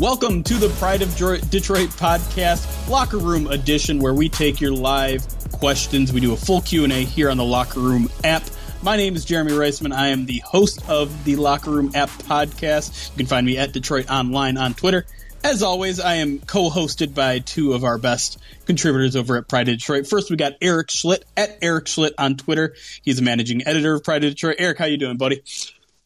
[0.00, 1.10] Welcome to the Pride of
[1.50, 6.10] Detroit podcast, Locker Room Edition, where we take your live questions.
[6.10, 8.42] We do a full Q&A here on the Locker Room app.
[8.80, 9.92] My name is Jeremy Reisman.
[9.92, 13.10] I am the host of the Locker Room app podcast.
[13.10, 15.04] You can find me at Detroit Online on Twitter.
[15.44, 19.76] As always, I am co-hosted by two of our best contributors over at Pride of
[19.76, 20.06] Detroit.
[20.06, 22.74] First, we got Eric Schlitt at Eric Schlitt on Twitter.
[23.02, 24.56] He's a managing editor of Pride of Detroit.
[24.60, 25.42] Eric, how you doing, buddy?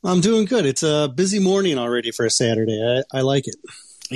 [0.02, 0.66] I'm doing good.
[0.66, 2.82] It's a busy morning already for a Saturday.
[2.82, 3.54] I, I like it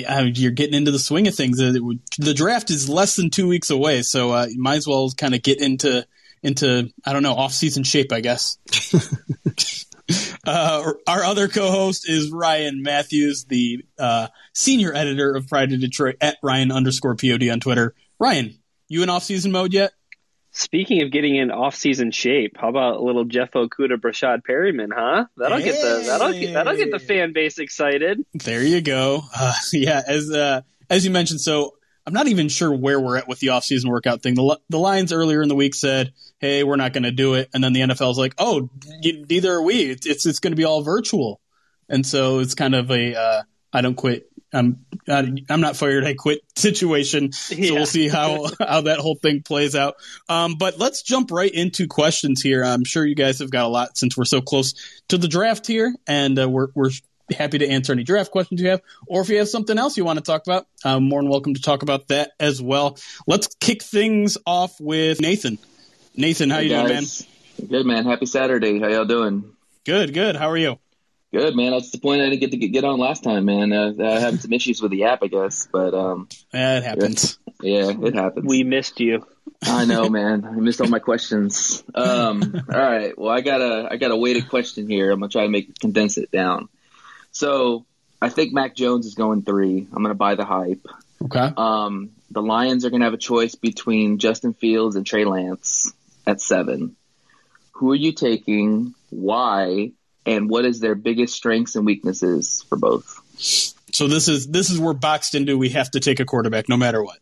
[0.00, 1.58] yeah, you're getting into the swing of things.
[1.58, 5.34] The draft is less than two weeks away, so uh, you might as well kind
[5.34, 6.06] of get into
[6.42, 8.58] into I don't know off season shape, I guess.
[10.46, 16.16] uh, our other co-host is Ryan Matthews, the uh, senior editor of Pride of Detroit
[16.20, 17.94] at Ryan underscore Pod on Twitter.
[18.18, 18.58] Ryan,
[18.88, 19.92] you in off season mode yet?
[20.58, 25.26] Speaking of getting in off-season shape, how about a little Jeff Okudah, Breshad Perriman, huh?
[25.36, 25.66] That'll hey.
[25.66, 28.24] get the that'll get, that'll get the fan base excited.
[28.34, 29.22] There you go.
[29.32, 31.74] Uh, yeah, as uh, as you mentioned, so
[32.04, 34.34] I'm not even sure where we're at with the off-season workout thing.
[34.34, 37.50] The the Lions earlier in the week said, "Hey, we're not going to do it,"
[37.54, 38.68] and then the NFL's like, "Oh,
[39.04, 39.82] neither are we.
[39.82, 41.40] It's it's, it's going to be all virtual,"
[41.88, 43.42] and so it's kind of a uh,
[43.72, 46.04] I don't quit I'm I'm not fired.
[46.04, 47.32] I quit situation.
[47.32, 47.72] So yeah.
[47.72, 49.96] we'll see how how that whole thing plays out.
[50.28, 52.64] Um, but let's jump right into questions here.
[52.64, 54.74] I'm sure you guys have got a lot since we're so close
[55.08, 56.90] to the draft here, and uh, we're we're
[57.36, 60.04] happy to answer any draft questions you have, or if you have something else you
[60.04, 62.98] want to talk about, I'm more than welcome to talk about that as well.
[63.26, 65.58] Let's kick things off with Nathan.
[66.16, 66.86] Nathan, how hey you guys.
[66.86, 67.68] doing, man?
[67.68, 68.04] Good, man.
[68.06, 68.80] Happy Saturday.
[68.80, 69.44] How y'all doing?
[69.84, 70.36] Good, good.
[70.36, 70.78] How are you?
[71.32, 71.72] Good man.
[71.72, 73.72] That's the point I didn't get to get on last time, man.
[73.72, 77.38] Uh, I had some issues with the app, I guess, but um, yeah, it happens.
[77.60, 78.46] Yeah, it happens.
[78.46, 79.26] We missed you.
[79.62, 80.46] I know, man.
[80.46, 81.84] I missed all my questions.
[81.94, 83.18] Um, all right.
[83.18, 85.10] Well, I got a I got a weighted question here.
[85.10, 86.70] I'm gonna try to make condense it down.
[87.30, 87.84] So
[88.22, 89.86] I think Mac Jones is going three.
[89.92, 90.86] I'm gonna buy the hype.
[91.24, 91.52] Okay.
[91.56, 95.92] Um, the Lions are gonna have a choice between Justin Fields and Trey Lance
[96.26, 96.96] at seven.
[97.72, 98.94] Who are you taking?
[99.10, 99.92] Why?
[100.28, 103.20] And what is their biggest strengths and weaknesses for both.
[103.92, 106.76] So this is this is where boxed into we have to take a quarterback no
[106.76, 107.18] matter what.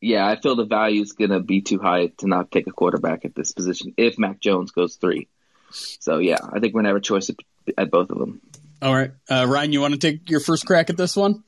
[0.00, 2.72] Yeah, I feel the value is going to be too high to not take a
[2.72, 5.28] quarterback at this position if Mac Jones goes three.
[5.70, 7.36] So yeah, I think we're gonna have a choice at,
[7.76, 8.40] at both of them.
[8.80, 11.42] All right, uh, Ryan, you want to take your first crack at this one?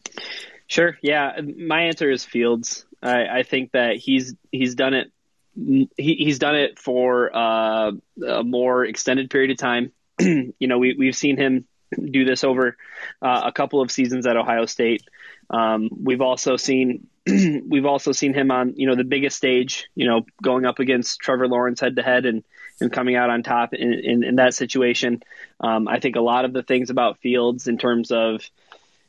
[0.66, 0.98] Sure.
[1.02, 2.84] Yeah, my answer is Fields.
[3.02, 5.12] I, I think that he's he's done it.
[5.54, 7.92] He, he's done it for uh,
[8.26, 9.92] a more extended period of time.
[10.58, 12.76] you know, we, we've seen him do this over
[13.22, 15.02] uh, a couple of seasons at Ohio State.
[15.50, 20.06] Um, we've also seen we've also seen him on you know the biggest stage, you
[20.06, 22.44] know, going up against Trevor Lawrence head to head and
[22.80, 25.22] and coming out on top in, in, in that situation.
[25.60, 28.42] Um, I think a lot of the things about Fields in terms of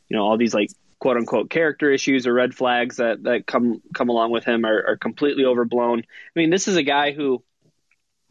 [0.07, 0.69] you know all these like
[0.99, 4.85] quote unquote character issues or red flags that that come come along with him are,
[4.87, 5.99] are completely overblown.
[5.99, 7.43] I mean, this is a guy who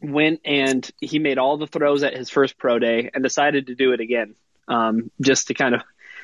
[0.01, 3.75] went and he made all the throws at his first pro day and decided to
[3.75, 4.35] do it again,
[4.67, 5.81] um, just to kind of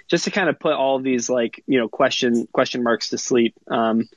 [0.07, 3.55] just to kind of put all these like you know question question marks to sleep.
[3.69, 4.07] Um,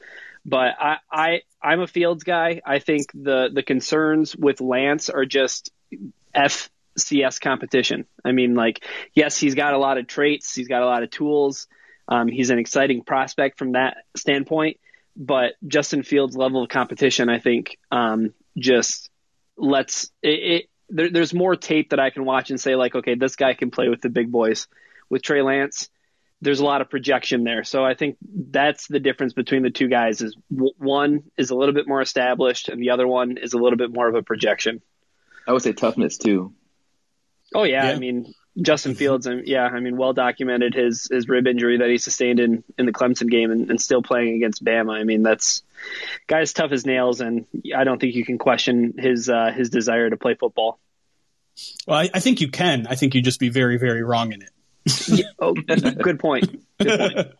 [0.45, 2.61] but I, I I'm a Fields guy.
[2.65, 5.71] I think the the concerns with Lance are just
[6.35, 8.07] FCS competition.
[8.25, 8.85] I mean, like
[9.15, 11.67] yes, he's got a lot of traits, he's got a lot of tools.
[12.11, 14.79] Um, he's an exciting prospect from that standpoint.
[15.15, 19.11] but Justin Fields' level of competition, I think, um, just
[19.59, 20.29] lets it.
[20.29, 23.53] it there, there's more tape that I can watch and say like, okay, this guy
[23.53, 24.69] can play with the big boys.
[25.11, 25.91] With Trey Lance,
[26.41, 27.65] there's a lot of projection there.
[27.65, 30.23] So I think that's the difference between the two guys.
[30.23, 33.59] Is w- one is a little bit more established, and the other one is a
[33.59, 34.81] little bit more of a projection.
[35.47, 36.55] I would say toughness too.
[37.55, 37.93] Oh yeah, Yeah.
[37.93, 41.89] I mean Justin Fields, um, yeah, I mean well documented his his rib injury that
[41.89, 44.93] he sustained in in the Clemson game and, and still playing against Bama.
[44.93, 45.63] I mean that's
[46.27, 47.47] guy's tough as nails, and
[47.77, 50.79] I don't think you can question his uh, his desire to play football.
[51.87, 52.87] Well, I, I think you can.
[52.87, 54.51] I think you just be very, very wrong in it.
[55.41, 56.65] Oh, good point.
[56.79, 57.29] Good point.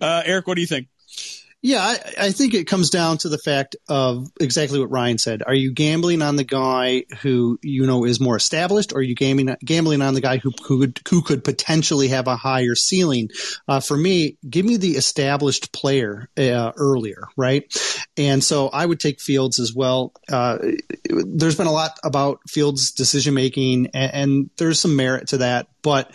[0.00, 0.88] Uh, Eric, what do you think?
[1.64, 5.44] Yeah, I, I think it comes down to the fact of exactly what Ryan said.
[5.46, 9.14] Are you gambling on the guy who you know is more established, or are you
[9.14, 13.28] gambling gambling on the guy who who could, who could potentially have a higher ceiling?
[13.68, 17.72] Uh, for me, give me the established player uh, earlier, right?
[18.16, 20.14] And so I would take Fields as well.
[20.28, 20.58] Uh,
[21.04, 25.68] there's been a lot about Fields' decision making, and, and there's some merit to that,
[25.80, 26.10] but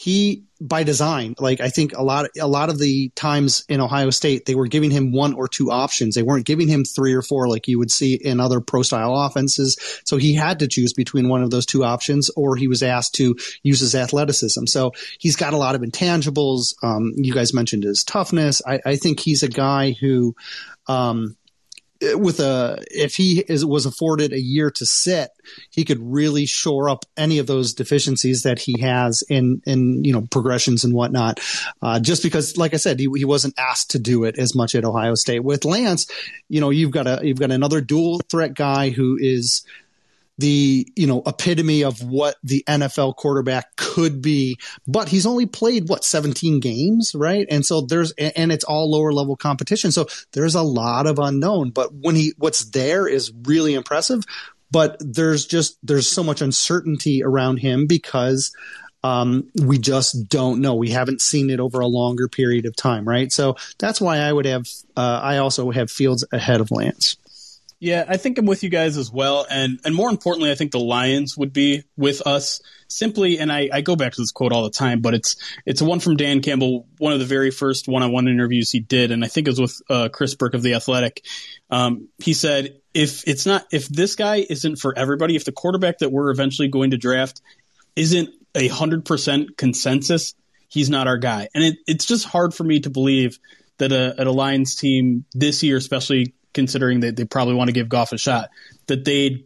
[0.00, 4.10] he by design like i think a lot a lot of the times in ohio
[4.10, 6.14] state they were giving him one or two options.
[6.14, 9.14] They weren't giving him three or four like you would see in other pro style
[9.14, 9.76] offenses.
[10.04, 13.14] So he had to choose between one of those two options or he was asked
[13.16, 14.66] to use his athleticism.
[14.66, 16.74] So he's got a lot of intangibles.
[16.82, 18.62] Um, you guys mentioned his toughness.
[18.66, 20.34] I, I think he's a guy who
[20.86, 21.36] um,
[22.02, 25.30] with a if he is was afforded a year to sit,
[25.70, 30.12] he could really shore up any of those deficiencies that he has in in you
[30.12, 31.40] know progressions and whatnot.
[31.82, 34.74] Uh, just because, like I said, he, he wasn't asked to do it as much
[34.74, 35.44] at Ohio State.
[35.44, 36.06] With Lance,
[36.48, 39.64] you know, you've got a you've got another dual threat guy who is
[40.40, 45.88] the you know epitome of what the NFL quarterback could be but he's only played
[45.88, 50.54] what 17 games right and so there's and it's all lower level competition so there's
[50.54, 54.24] a lot of unknown but when he what's there is really impressive
[54.70, 58.54] but there's just there's so much uncertainty around him because
[59.02, 60.74] um, we just don't know.
[60.74, 63.32] We haven't seen it over a longer period of time, right?
[63.32, 64.66] So that's why I would have.
[64.94, 67.16] Uh, I also have Fields ahead of Lance.
[67.82, 70.70] Yeah, I think I'm with you guys as well, and and more importantly, I think
[70.70, 73.38] the Lions would be with us simply.
[73.38, 75.98] And I, I go back to this quote all the time, but it's it's one
[75.98, 79.48] from Dan Campbell, one of the very first one-on-one interviews he did, and I think
[79.48, 81.24] it was with uh, Chris Burke of the Athletic.
[81.70, 86.00] Um, he said, "If it's not, if this guy isn't for everybody, if the quarterback
[86.00, 87.40] that we're eventually going to draft
[87.96, 90.34] isn't a hundred percent consensus,
[90.68, 93.38] he's not our guy." And it, it's just hard for me to believe
[93.78, 97.88] that a, a Lions team this year, especially considering that they probably want to give
[97.88, 98.50] Goff a shot,
[98.86, 99.44] that they'd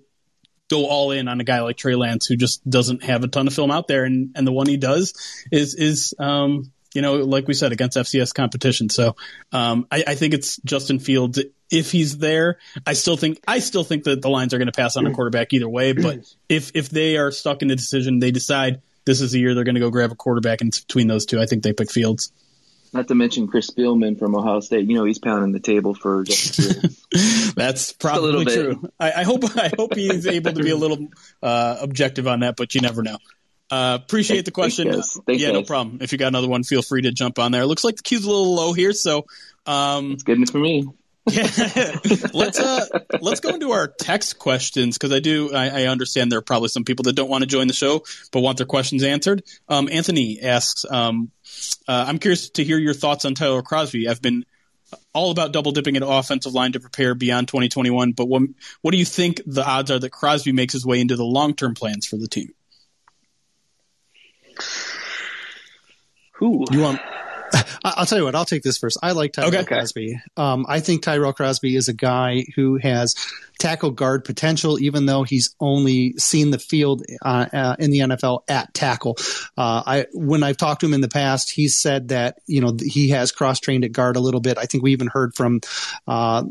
[0.71, 3.47] go all in on a guy like Trey Lance who just doesn't have a ton
[3.47, 5.15] of film out there, and and the one he does
[5.53, 8.89] is is um, you know like we said against FCS competition.
[8.89, 9.17] So
[9.53, 11.41] um, I, I think it's Justin Fields
[11.71, 12.59] if he's there.
[12.87, 15.13] I still think I still think that the Lions are going to pass on a
[15.13, 15.93] quarterback either way.
[15.93, 19.55] But if if they are stuck in the decision, they decide this is the year
[19.55, 21.73] they're going to go grab a quarterback, and it's between those two, I think they
[21.73, 22.33] pick Fields.
[22.95, 24.89] Not to mention Chris Spielman from Ohio State.
[24.89, 26.25] You know he's pounding the table for.
[27.57, 28.89] That's probably true.
[29.01, 31.09] I, I hope I hope he's able to be a little
[31.43, 33.19] uh, objective on that, but you never know.
[33.69, 34.93] Uh, appreciate the question.
[34.93, 35.19] Thanks.
[35.27, 35.99] Thanks, yeah, no problem.
[36.03, 37.67] If you got another one, feel free to jump on there.
[37.67, 39.27] Looks like the queue's a little low here, so
[39.67, 40.87] um, it's good enough for me.
[41.27, 41.47] Yeah.
[42.35, 42.87] let's uh
[43.21, 46.69] let's go into our text questions because I do I, I understand there are probably
[46.69, 49.43] some people that don't want to join the show but want their questions answered.
[49.69, 51.31] Um, Anthony asks, um,
[51.89, 54.07] uh, I'm curious to hear your thoughts on Tyrell Crosby.
[54.07, 54.45] I've been
[55.15, 58.43] all about double dipping at offensive line to prepare beyond 2021, but what
[58.83, 61.55] what do you think the odds are that Crosby makes his way into the long
[61.55, 62.53] term plans for the team?
[66.35, 66.65] Who?
[66.71, 67.01] You want?
[67.85, 68.35] I- I'll tell you what.
[68.35, 68.99] I'll take this first.
[69.03, 69.65] I like Tyrell Okay.
[69.65, 70.21] Crosby.
[70.37, 73.15] Um, I think Tyrell Crosby is a guy who has
[73.61, 78.41] tackle guard potential, even though he's only seen the field uh, uh, in the NFL
[78.49, 79.17] at tackle.
[79.57, 82.77] Uh, I when I've talked to him in the past, he's said that you know
[82.81, 84.59] he has cross trained at guard a little bit.
[84.59, 85.61] I think we even heard from
[86.09, 86.45] uh,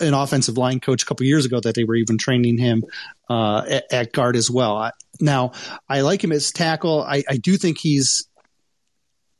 [0.00, 2.84] an offensive line coach a couple years ago that they were even training him
[3.28, 4.76] uh, at, at guard as well.
[4.76, 5.52] I, now,
[5.88, 7.02] I like him as tackle.
[7.02, 8.27] I, I do think he's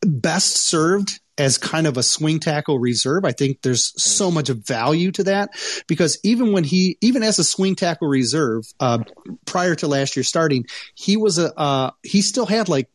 [0.03, 3.25] best served as kind of a swing tackle reserve.
[3.25, 5.51] I think there's so much value to that
[5.87, 9.05] because even when he, even as a swing tackle reserve, uh,
[9.47, 12.91] prior to last year starting, he was a, uh, he still had like,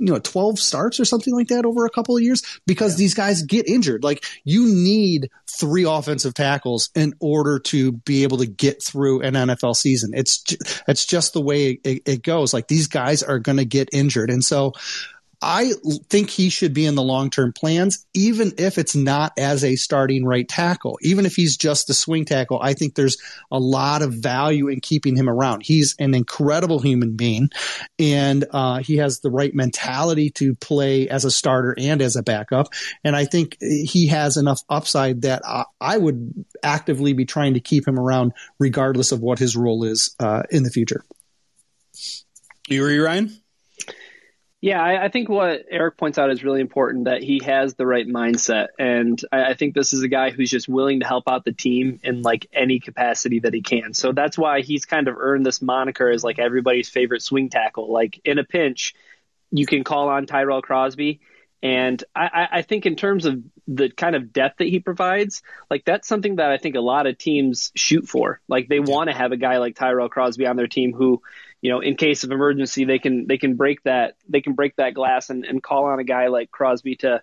[0.00, 3.14] you know, 12 starts or something like that over a couple of years because these
[3.14, 4.04] guys get injured.
[4.04, 9.34] Like you need three offensive tackles in order to be able to get through an
[9.34, 10.12] NFL season.
[10.14, 10.44] It's,
[10.86, 12.54] it's just the way it, it goes.
[12.54, 14.30] Like these guys are going to get injured.
[14.30, 14.72] And so,
[15.40, 15.72] I
[16.08, 19.76] think he should be in the long term plans, even if it's not as a
[19.76, 20.98] starting right tackle.
[21.02, 23.18] Even if he's just a swing tackle, I think there's
[23.52, 25.62] a lot of value in keeping him around.
[25.62, 27.50] He's an incredible human being,
[28.00, 32.22] and uh, he has the right mentality to play as a starter and as a
[32.24, 32.72] backup.
[33.04, 37.60] And I think he has enough upside that I, I would actively be trying to
[37.60, 41.04] keep him around, regardless of what his role is uh, in the future.
[42.68, 43.40] You agree, Ryan?
[44.60, 47.86] Yeah, I, I, think what Eric points out is really important that he has the
[47.86, 48.68] right mindset.
[48.76, 51.52] And I, I, think this is a guy who's just willing to help out the
[51.52, 53.94] team in like any capacity that he can.
[53.94, 57.92] So that's why he's kind of earned this moniker as like everybody's favorite swing tackle.
[57.92, 58.96] Like in a pinch,
[59.52, 61.20] you can call on Tyrell Crosby.
[61.62, 65.84] And I, I think in terms of the kind of depth that he provides, like
[65.84, 68.40] that's something that I think a lot of teams shoot for.
[68.48, 71.22] Like they want to have a guy like Tyrell Crosby on their team who
[71.60, 74.76] you know, in case of emergency, they can they can break that they can break
[74.76, 77.22] that glass and, and call on a guy like Crosby to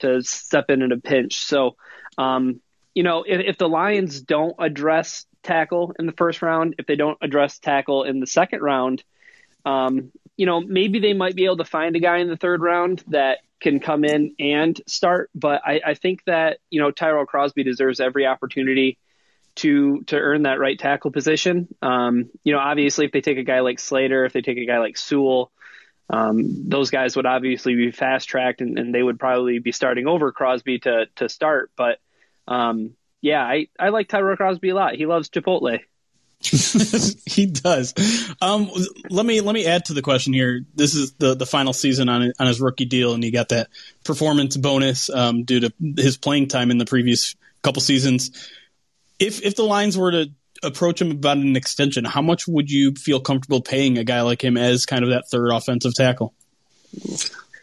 [0.00, 1.36] to step in in a pinch.
[1.36, 1.76] So,
[2.18, 2.60] um,
[2.94, 6.96] you know, if, if the Lions don't address tackle in the first round, if they
[6.96, 9.04] don't address tackle in the second round,
[9.64, 12.60] um, you know, maybe they might be able to find a guy in the third
[12.60, 15.30] round that can come in and start.
[15.34, 18.98] But I, I think that you know Tyrell Crosby deserves every opportunity
[19.56, 21.68] to to earn that right tackle position.
[21.80, 24.66] Um, you know, obviously, if they take a guy like Slater, if they take a
[24.66, 25.52] guy like Sewell,
[26.10, 30.06] um, those guys would obviously be fast tracked, and, and, they would probably be starting
[30.06, 31.70] over Crosby to to start.
[31.76, 31.98] But
[32.48, 34.96] um, yeah, I I like Tyrell Crosby a lot.
[34.96, 35.80] He loves Chipotle.
[37.26, 37.94] he does.
[38.42, 38.70] Um,
[39.08, 40.62] let me let me add to the question here.
[40.74, 43.68] This is the the final season on on his rookie deal, and he got that
[44.04, 48.30] performance bonus um, due to his playing time in the previous couple seasons
[49.18, 50.30] if if the Lions were to
[50.62, 54.42] approach him about an extension, how much would you feel comfortable paying a guy like
[54.42, 56.34] him as kind of that third offensive tackle?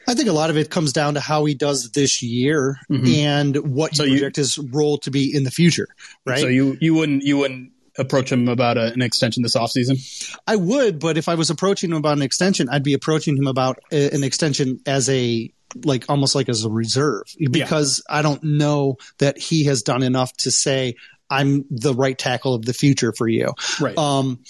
[0.08, 3.08] I think a lot of it comes down to how he does this year mm-hmm.
[3.08, 5.88] and what so you project his role to be in the future,
[6.26, 6.40] right?
[6.40, 10.38] So you you wouldn't you wouldn't approach him about a, an extension this offseason?
[10.48, 13.48] I would, but if I was approaching him about an extension, I'd be approaching him
[13.48, 15.52] about a, an extension as a
[15.86, 18.18] like almost like as a reserve because yeah.
[18.18, 20.96] I don't know that he has done enough to say
[21.32, 23.54] I'm the right tackle of the future for you.
[23.80, 23.98] Right.
[23.98, 24.44] Um,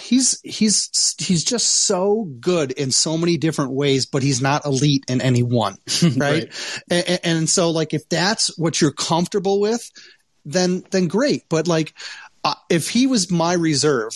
[0.00, 5.04] he's he's he's just so good in so many different ways, but he's not elite
[5.08, 6.18] in any one, right?
[6.18, 6.52] right.
[6.90, 9.90] And, and, so, like, if that's what you're comfortable with,
[10.44, 11.44] then then great.
[11.48, 11.94] But like,
[12.44, 14.12] uh, if he was my reserve,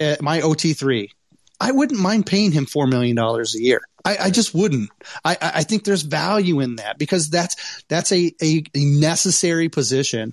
[0.00, 1.12] uh, my OT three,
[1.60, 3.80] I wouldn't mind paying him four million dollars a year.
[4.06, 4.90] I, I, just wouldn't.
[5.24, 10.32] I, I think there's value in that because that's that's a, a, a necessary position,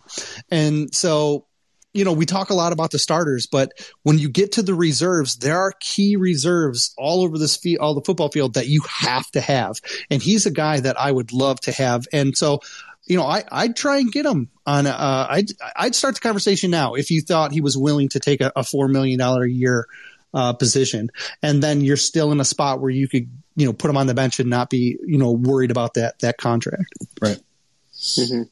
[0.51, 1.45] and so
[1.91, 3.71] you know we talk a lot about the starters, but
[4.03, 7.95] when you get to the reserves, there are key reserves all over this field, all
[7.95, 9.77] the football field that you have to have,
[10.11, 12.59] and he's a guy that I would love to have, and so
[13.05, 14.87] you know, I, I'd try and get him on.
[14.87, 18.39] Uh, I'd I'd start the conversation now if you thought he was willing to take
[18.39, 19.87] a, a four million dollar a year
[20.33, 21.09] uh, position,
[21.41, 24.07] and then you're still in a spot where you could you know put him on
[24.07, 26.93] the bench and not be you know worried about that that contract.
[27.21, 27.39] Right.
[27.93, 28.43] Mm-hmm.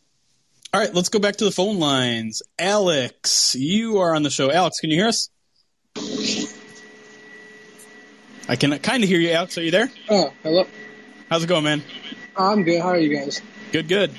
[0.73, 2.41] All right, let's go back to the phone lines.
[2.57, 4.49] Alex, you are on the show.
[4.49, 5.29] Alex, can you hear us?
[8.47, 9.57] I can kind of hear you, Alex.
[9.57, 9.91] Are you there?
[10.09, 10.65] Oh, hello.
[11.29, 11.83] How's it going, man?
[12.37, 12.81] I'm good.
[12.81, 13.41] How are you guys?
[13.73, 14.11] Good, good.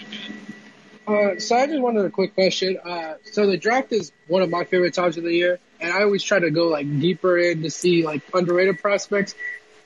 [1.07, 2.79] Uh, so I just wanted a quick question.
[2.85, 6.03] Uh, so the draft is one of my favorite times of the year, and I
[6.03, 9.35] always try to go like deeper in to see like underrated prospects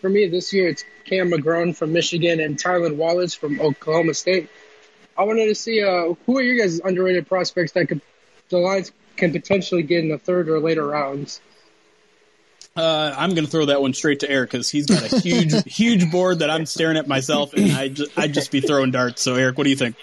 [0.01, 4.49] for me this year, it's Cam McGrone from Michigan and Tylan Wallace from Oklahoma State.
[5.17, 8.01] I wanted to see uh, who are your guys' underrated prospects that could
[8.49, 11.41] the Lions can potentially get in the third or later rounds.
[12.77, 15.55] Uh, I'm going to throw that one straight to Eric because he's got a huge,
[15.67, 19.23] huge board that I'm staring at myself, and I just, I'd just be throwing darts.
[19.23, 19.97] So, Eric, what do you think?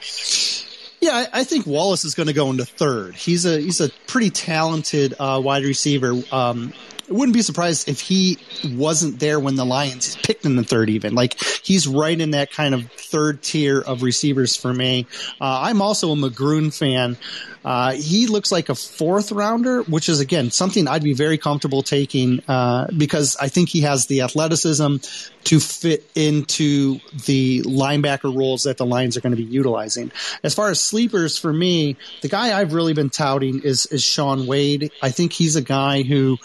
[1.04, 3.16] Yeah, I, I think Wallace is going to go into third.
[3.16, 6.14] He's a he's a pretty talented uh, wide receiver.
[6.32, 6.72] Um,
[7.10, 8.38] wouldn't be surprised if he
[8.74, 11.14] wasn't there when the Lions picked in the third even.
[11.14, 15.06] Like he's right in that kind of third tier of receivers for me.
[15.42, 17.18] Uh, I'm also a McGrone fan.
[17.66, 21.82] Uh, he looks like a fourth rounder, which is again something I'd be very comfortable
[21.82, 24.98] taking uh, because I think he has the athleticism
[25.46, 30.12] to fit into the linebacker roles that the Lions are going to be utilizing.
[30.44, 34.46] As far as sleepers for me, the guy I've really been touting is is Shaun
[34.46, 34.92] Wade.
[35.02, 36.38] I think he's a guy who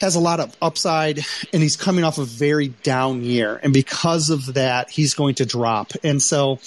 [0.00, 1.18] has a lot of upside
[1.52, 3.60] and he's coming off a very down year.
[3.62, 5.92] And because of that, he's going to drop.
[6.02, 6.58] And so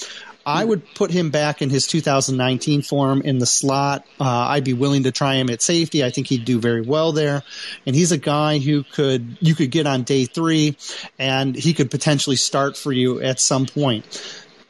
[0.46, 4.06] I would put him back in his 2019 form in the slot.
[4.20, 6.04] Uh, I'd be willing to try him at safety.
[6.04, 7.42] I think he'd do very well there.
[7.88, 10.78] And he's a guy who could, you could get on day three
[11.18, 14.06] and he could potentially start for you at some point.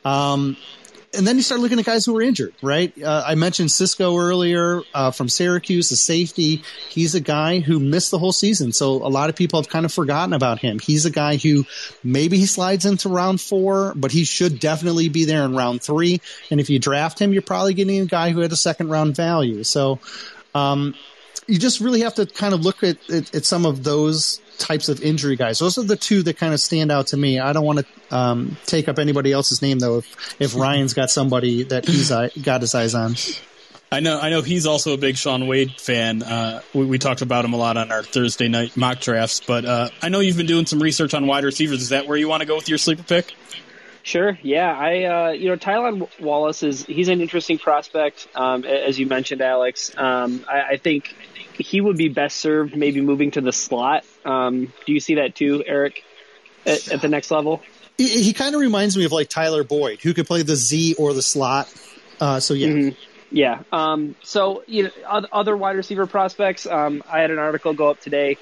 [0.05, 0.55] Um,
[1.15, 2.91] and then you start looking at guys who were injured, right?
[3.01, 6.63] Uh, I mentioned Cisco earlier uh, from Syracuse, the safety.
[6.89, 9.85] He's a guy who missed the whole season, so a lot of people have kind
[9.85, 10.79] of forgotten about him.
[10.79, 11.65] He's a guy who
[12.03, 16.21] maybe he slides into round four, but he should definitely be there in round three.
[16.49, 19.15] And if you draft him, you're probably getting a guy who had a second round
[19.15, 19.63] value.
[19.63, 19.99] So
[20.55, 20.95] um,
[21.47, 24.89] you just really have to kind of look at, at, at some of those types
[24.89, 25.59] of injury guys.
[25.59, 27.39] Those are the two that kind of stand out to me.
[27.39, 29.97] I don't want to um, take up anybody else's name though.
[29.97, 33.15] If if Ryan's got somebody that he's got his eyes on.
[33.93, 34.19] I know.
[34.19, 36.23] I know he's also a big Shaun Wade fan.
[36.23, 39.39] Uh, we, we, talked about him a lot on our Thursday night mock drafts.
[39.39, 41.79] But uh, I know you've been doing some research on wide receivers.
[41.83, 43.35] Is that where you want to go with your sleeper pick?
[44.01, 44.35] Sure.
[44.41, 44.75] Yeah.
[44.75, 45.03] I.
[45.03, 49.95] Uh, you know, Tylan Wallace is he's an interesting prospect, um, as you mentioned, Alex.
[49.95, 51.15] Um, I, I think
[51.57, 54.05] he would be best served maybe moving to the slot.
[54.25, 56.03] Um, do you see that too, Eric,
[56.65, 57.61] at, at the next level?
[57.97, 60.95] He, he kind of reminds me of like Tyler Boyd, who could play the Z
[60.95, 61.73] or the slot.
[62.19, 62.67] Uh, so yeah.
[62.67, 62.99] Mm-hmm.
[63.31, 63.63] Yeah.
[63.71, 64.89] Um, so you know,
[65.31, 66.65] other wide receiver prospects.
[66.65, 68.37] Um, I had an article go up today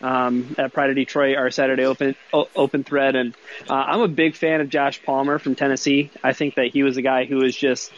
[0.00, 3.34] um, at Pride of Detroit, our Saturday open open thread, and
[3.68, 6.10] uh, I'm a big fan of Josh Palmer from Tennessee.
[6.22, 7.92] I think that he was a guy who was just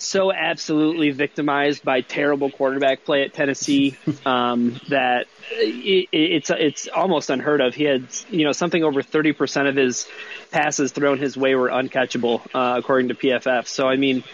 [0.00, 7.30] so absolutely victimized by terrible quarterback play at Tennessee um, that it, it's it's almost
[7.30, 7.74] unheard of.
[7.74, 10.08] He had you know something over thirty percent of his
[10.50, 13.66] passes thrown his way were uncatchable, uh, according to PFF.
[13.66, 14.24] So I mean,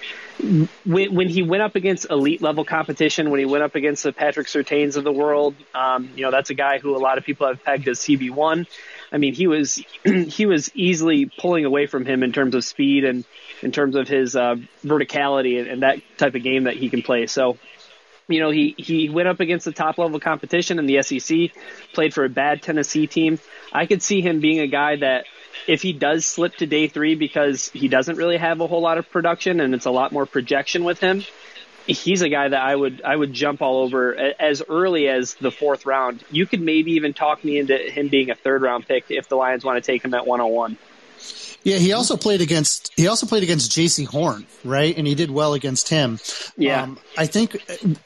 [0.84, 4.12] when, when he went up against elite level competition, when he went up against the
[4.12, 7.24] Patrick Surtains of the world, um, you know that's a guy who a lot of
[7.24, 8.66] people have pegged as CB one.
[9.12, 13.04] I mean, he was he was easily pulling away from him in terms of speed
[13.04, 13.24] and
[13.62, 17.02] in terms of his uh, verticality and, and that type of game that he can
[17.02, 17.26] play.
[17.26, 17.58] So,
[18.28, 21.50] you know, he he went up against the top level competition in the SEC,
[21.92, 23.38] played for a bad Tennessee team.
[23.72, 25.26] I could see him being a guy that
[25.66, 28.98] if he does slip to day three because he doesn't really have a whole lot
[28.98, 31.24] of production and it's a lot more projection with him,
[31.86, 35.50] he's a guy that I would I would jump all over as early as the
[35.50, 36.24] fourth round.
[36.30, 39.36] You could maybe even talk me into him being a third round pick if the
[39.36, 40.76] Lions want to take him at 101.
[41.62, 44.96] Yeah, he also played against he also played against Jaycee Horn, right?
[44.96, 46.20] And he did well against him.
[46.56, 47.56] Yeah, um, I think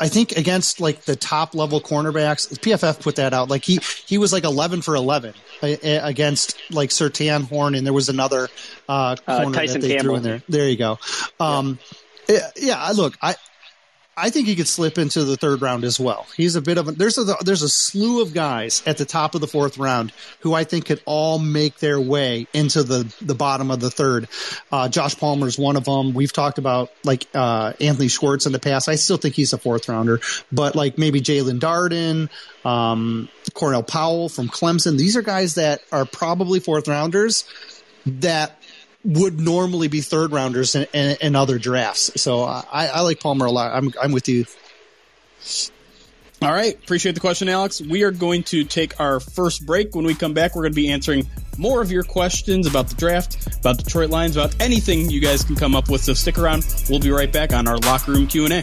[0.00, 3.50] I think against like the top level cornerbacks, PFF put that out.
[3.50, 8.09] Like he he was like eleven for eleven against like Surtain Horn, and there was
[8.09, 8.48] another
[8.88, 10.02] uh, uh corner uh, that they Campbell.
[10.04, 10.42] threw in there.
[10.48, 10.98] There you go.
[11.38, 11.78] Um,
[12.28, 12.50] yeah.
[12.56, 13.35] yeah, look, I
[14.16, 16.27] I think he could slip into the third round as well.
[16.37, 19.35] He's a bit of a there's a there's a slew of guys at the top
[19.35, 23.35] of the fourth round who I think could all make their way into the the
[23.35, 24.29] bottom of the third.
[24.70, 26.12] Uh, Josh Palmer is one of them.
[26.12, 28.88] We've talked about like uh, Anthony Schwartz in the past.
[28.88, 30.20] I still think he's a fourth rounder,
[30.53, 32.29] but like maybe Jaelon Darden,
[32.68, 34.99] um, Cornell Powell from Clemson.
[34.99, 37.44] These are guys that are probably fourth rounders
[38.07, 38.60] that
[39.04, 42.20] would normally be third rounders in, in, in other drafts.
[42.20, 43.72] So I, I, like Palmer a lot.
[43.72, 44.44] I'm, I'm with you.
[46.42, 46.74] All right.
[46.74, 47.80] Appreciate the question, Alex.
[47.80, 49.94] We are going to take our first break.
[49.94, 51.26] When we come back, we're going to be answering
[51.58, 55.56] more of your questions about the draft, about Detroit Lions, about anything you guys can
[55.56, 56.02] come up with.
[56.02, 56.64] So stick around.
[56.88, 58.62] We'll be right back on our locker room Q&A.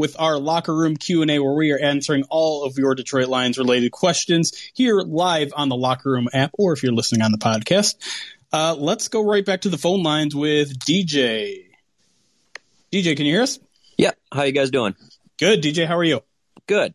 [0.00, 3.92] with our locker room Q&A where we are answering all of your Detroit Lions related
[3.92, 7.96] questions here live on the locker room app or if you're listening on the podcast.
[8.50, 11.66] Uh, let's go right back to the phone lines with DJ.
[12.90, 13.58] DJ, can you hear us?
[13.98, 14.12] Yeah.
[14.32, 14.96] How you guys doing?
[15.38, 15.62] Good.
[15.62, 16.22] DJ, how are you?
[16.66, 16.94] Good.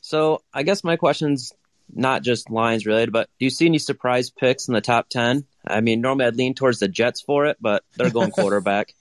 [0.00, 1.52] So I guess my question's
[1.94, 5.46] not just Lions related, but do you see any surprise picks in the top 10?
[5.64, 8.96] I mean, normally I'd lean towards the Jets for it, but they're going quarterback.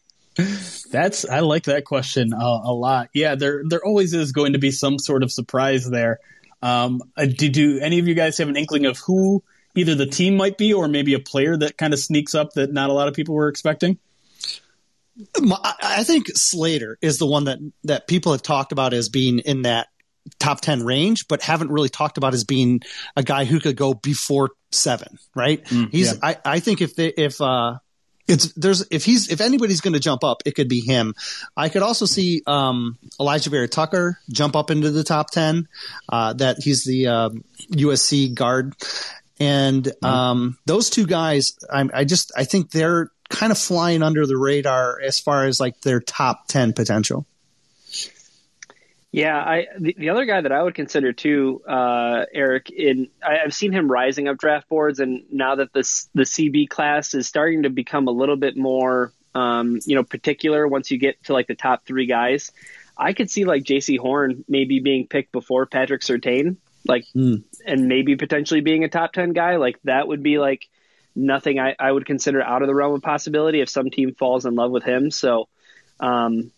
[0.92, 3.10] That's I like that question a, a, lot.
[3.14, 6.20] Yeah, there there always is going to be some sort of surprise there.
[6.62, 9.44] Um, uh, did you any of you guys have an inkling of who
[9.76, 12.72] either the team might be or maybe a player that kind of sneaks up that
[12.72, 13.98] not a lot of people were expecting?
[15.42, 19.62] I think Slater is the one that that people have talked about as being in
[19.62, 19.88] that
[20.40, 22.82] top 10 range, but haven't really talked about as being
[23.16, 25.64] a guy who could go before seven, right?
[25.66, 26.20] Mm, he's, yeah.
[26.22, 27.76] I, I think if they, if, uh,
[28.28, 31.14] it's there's if he's if anybody's going to jump up, it could be him.
[31.56, 35.68] I could also see um, Alijah Vera-Tucker jump up into the top ten.
[36.10, 37.30] Uh, that he's the uh,
[37.72, 38.76] USC guard,
[39.40, 40.06] and mm-hmm.
[40.06, 44.38] um, those two guys, I, I just I think they're kind of flying under the
[44.38, 47.26] radar as far as like their top ten potential.
[49.16, 52.70] Yeah, I the, the other guy that I would consider too, uh, Eric.
[52.70, 56.68] In I, have seen him rising up draft boards, and now that this the CB
[56.68, 60.68] class is starting to become a little bit more, um, you know, particular.
[60.68, 62.52] Once you get to like the top three guys,
[62.98, 67.42] I could see like Jaycee Horn maybe being picked before Patrick Surtain, like, mm.
[67.66, 69.56] and maybe potentially being a top ten guy.
[69.56, 70.68] Like that would be like
[71.16, 74.46] nothing I, I would consider out of the realm of possibility if some team falls
[74.46, 75.10] in love with him.
[75.10, 75.48] So.
[76.02, 76.52] Um,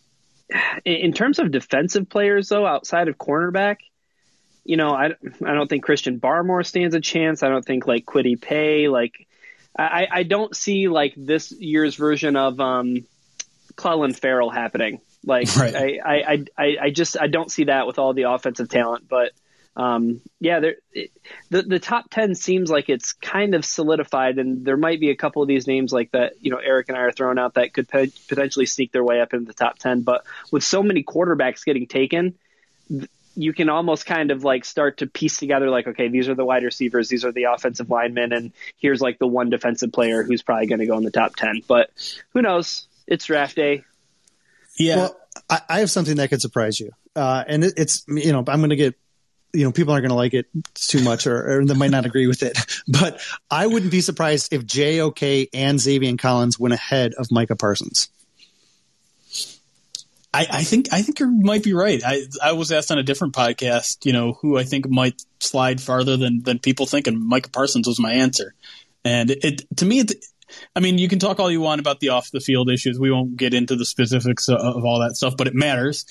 [0.85, 3.77] in terms of defensive players, though, outside of cornerback,
[4.63, 5.11] you know, I,
[5.45, 7.41] I don't think Christian Barmore stands a chance.
[7.41, 8.89] I don't think like Kwity Paye.
[8.89, 9.27] like
[9.77, 13.05] I, I don't see like this year's version of um,
[13.75, 15.01] Clelin Ferrell happening.
[15.25, 15.75] Like right.
[15.75, 19.31] I, I, I, I just I don't see that with all the offensive talent, but
[19.77, 21.11] um, yeah, there, it,
[21.51, 25.15] the the top ten seems like it's kind of solidified, and there might be a
[25.15, 26.33] couple of these names like that.
[26.41, 29.21] You know, Eric and I are throwing out that could pe- potentially sneak their way
[29.21, 30.01] up into the top ten.
[30.01, 32.33] But with so many quarterbacks getting taken,
[33.35, 36.43] you can almost kind of like start to piece together like, okay, these are the
[36.43, 40.41] wide receivers, these are the offensive linemen, and here's like the one defensive player who's
[40.41, 41.61] probably going to go in the top ten.
[41.67, 41.91] But
[42.33, 42.87] who knows?
[43.05, 43.83] It's draft day.
[44.79, 44.95] Yeah.
[44.95, 45.17] Well,
[45.49, 46.91] I, I have something that could surprise you.
[47.15, 48.95] Uh, and it, it's, you know, I'm going to get
[49.53, 52.05] you know, people aren't going to like it too much or, or, they might not
[52.05, 52.57] agree with it.
[52.87, 58.09] But I wouldn't be surprised if JOK and Zaven Collins went ahead of Micah Parsons.
[60.33, 62.01] I, I, think I think you might be right.
[62.05, 65.81] I I was asked on a different podcast, you know, who I think might slide
[65.81, 68.53] farther than than people think, and Micah Parsons was my answer.
[69.03, 70.13] And it, it to me, it,
[70.75, 72.99] I mean, you can talk all you want about the off the field issues.
[72.99, 76.05] We won't get into the specifics of, of all that stuff, but it matters.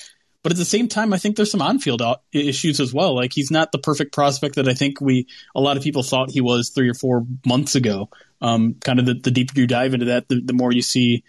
[0.46, 3.16] But at the same time, I think there's some on-field issues as well.
[3.16, 6.30] Like he's not the perfect prospect that I think we a lot of people thought
[6.30, 8.10] he was three or four months ago.
[8.40, 11.24] Um, kind of the, the, deeper you dive into that, the, the more you see.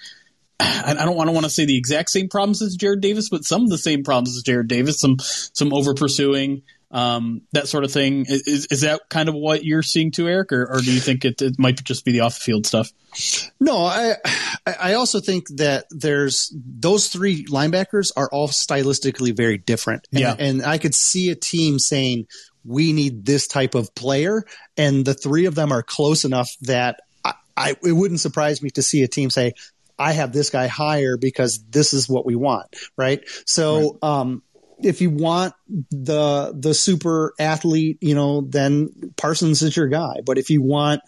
[0.60, 3.30] I, I don't want to want to say the exact same problems as Jarrad Davis,
[3.30, 5.00] but some of the same problems as Jarrad Davis.
[5.00, 8.26] Some some over pursuing, um, that sort of thing.
[8.28, 11.26] Is, is that kind of what you're seeing too, Eric, or, or do you think
[11.26, 12.92] it, it might just be the off the field stuff?
[13.60, 14.16] No, I
[14.66, 20.08] I also think that there's those three linebackers are all stylistically very different.
[20.12, 22.28] And, yeah, and I could see a team saying
[22.64, 24.44] we need this type of player,
[24.78, 28.70] and the three of them are close enough that I, I it wouldn't surprise me
[28.72, 29.54] to see a team say.
[30.00, 33.22] I have this guy higher because this is what we want, right?
[33.48, 34.08] So, right.
[34.08, 34.44] um,
[34.80, 35.54] if you want
[35.90, 40.22] the the super athlete, you know, then Parsons is your guy.
[40.26, 41.02] But if you want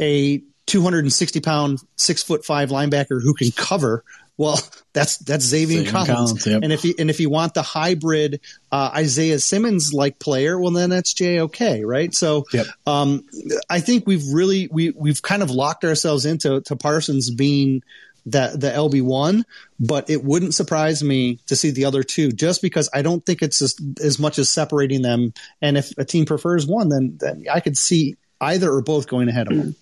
[0.00, 4.04] a 260 pound, six foot five linebacker who can cover,
[4.36, 4.60] well,
[4.92, 6.08] that's that's Zaven Collins.
[6.08, 6.62] Collins yep.
[6.62, 10.70] And if you and if you want the hybrid uh, Isaiah Simmons like player, well,
[10.72, 12.14] then that's JOK, right?
[12.14, 12.66] So, yep.
[12.86, 13.24] um,
[13.68, 17.82] I think we've really we we've kind of locked ourselves into to Parsons being
[18.26, 19.44] that the LB one,
[19.78, 23.42] but it wouldn't surprise me to see the other two just because I don't think
[23.42, 25.32] it's as, as much as separating them.
[25.62, 29.28] And if a team prefers one, then, then I could see either or both going
[29.28, 29.76] ahead of them.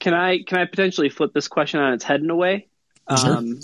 [0.00, 2.66] Can I can I potentially flip this question on its head in a way?
[3.16, 3.36] Sure.
[3.36, 3.60] Um,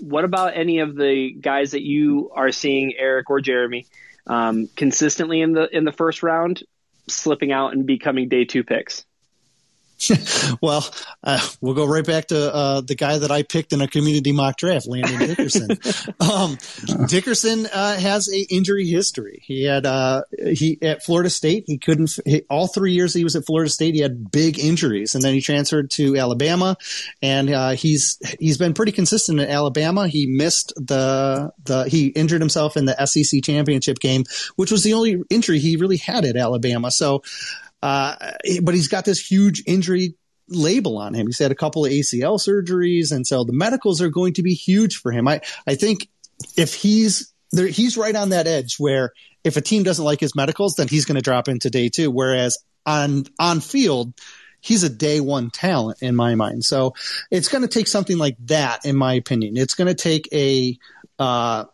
[0.00, 3.86] what about any of the guys that you are seeing, Eric or Jeremy,
[4.26, 6.64] um, consistently in the in the first round,
[7.08, 9.04] slipping out and becoming day two picks?
[10.62, 10.88] well,
[11.24, 14.32] uh, we'll go right back to uh, the guy that I picked in a community
[14.32, 15.78] mock draft, Landon Dickerson.
[16.20, 16.56] um,
[17.08, 19.40] Dickerson uh, has a injury history.
[19.42, 21.64] He had uh, he at Florida State.
[21.66, 23.94] He couldn't he, all three years he was at Florida State.
[23.94, 26.76] He had big injuries, and then he transferred to Alabama,
[27.20, 30.06] and uh, he's he's been pretty consistent at Alabama.
[30.06, 34.24] He missed the the he injured himself in the SEC championship game,
[34.56, 36.90] which was the only injury he really had at Alabama.
[36.90, 37.22] So.
[37.82, 38.16] Uh,
[38.62, 40.14] but he's got this huge injury
[40.48, 41.26] label on him.
[41.26, 44.54] He's had a couple of ACL surgeries, and so the medicals are going to be
[44.54, 45.28] huge for him.
[45.28, 46.08] I I think
[46.56, 49.12] if he's there, he's right on that edge where
[49.44, 52.10] if a team doesn't like his medicals, then he's going to drop into day two.
[52.10, 54.12] Whereas on on field,
[54.60, 56.64] he's a day one talent in my mind.
[56.64, 56.94] So
[57.30, 59.56] it's going to take something like that, in my opinion.
[59.56, 60.78] It's going to take a
[61.18, 61.64] uh,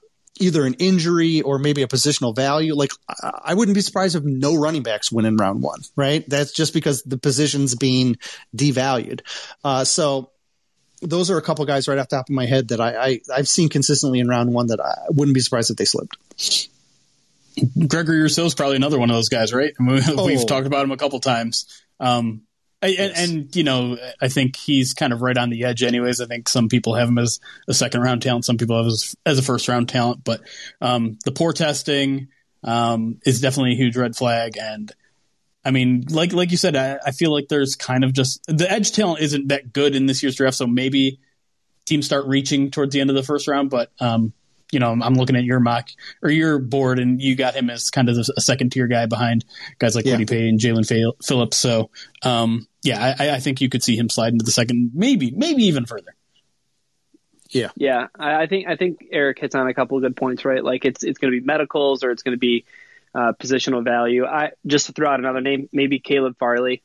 [0.41, 2.75] either an injury or maybe a positional value.
[2.75, 2.91] Like
[3.23, 6.29] I wouldn't be surprised if no running backs win in round one, right?
[6.29, 8.17] That's just because the position's being
[8.57, 9.21] devalued.
[9.63, 10.31] Uh, so
[11.01, 13.37] those are a couple guys right off the top of my head that I, I
[13.37, 16.17] have seen consistently in round one that I wouldn't be surprised if they slipped.
[17.87, 19.73] Gregory Rousseau is probably another one of those guys, right?
[19.81, 20.45] We've oh.
[20.45, 21.67] talked about him a couple times.
[22.01, 22.43] Um,
[22.87, 23.29] and, yes.
[23.29, 26.21] and, you know, I think he's kind of right on the edge, anyways.
[26.21, 28.93] I think some people have him as a second round talent, some people have him
[28.93, 30.25] as, as a first round talent.
[30.25, 30.43] But
[30.81, 32.29] um, the poor testing
[32.63, 34.57] um, is definitely a huge red flag.
[34.59, 34.93] And
[35.65, 38.71] I mean, like like you said, I, I, feel like there's kind of just the
[38.71, 41.21] edge talent isn't that good in this year's draft, so maybe
[41.87, 43.71] teams start reaching towards the end of the first round.
[43.71, 44.33] But um,
[44.73, 45.89] you know, I'm looking at your mock
[46.23, 49.45] or your board, and you got him as kind of a second tier guy behind
[49.79, 50.17] guys like yeah.
[50.17, 51.57] Kwity Paye and Jaelan Phillips.
[51.57, 51.91] So,
[52.23, 55.65] um, yeah, I, I, think you could see him slide into the second, maybe, maybe
[55.65, 56.15] even further.
[57.49, 60.63] Yeah, yeah, I think I think Eric hits on a couple of good points, right?
[60.63, 62.65] Like it's it's going to be medicals or it's going to be
[63.15, 64.27] uh, positional value.
[64.27, 66.83] I just to throw out another name, maybe Caleb Farley.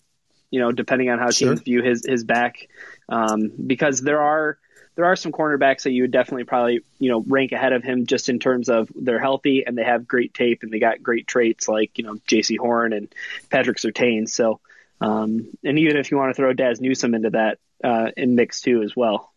[0.51, 1.49] You know, depending on how sure.
[1.49, 2.67] teams view his his back,
[3.07, 4.59] um, because there are
[4.95, 8.05] there are some cornerbacks that you would definitely probably you know rank ahead of him
[8.05, 11.25] just in terms of they're healthy and they have great tape and they got great
[11.25, 13.13] traits like you know Jaycee Horn and
[13.49, 14.29] Patrick Surtain.
[14.29, 14.59] So
[15.01, 18.61] um, and even if you want to throw Dazz Newsome into that uh, in mix
[18.61, 19.31] too as well.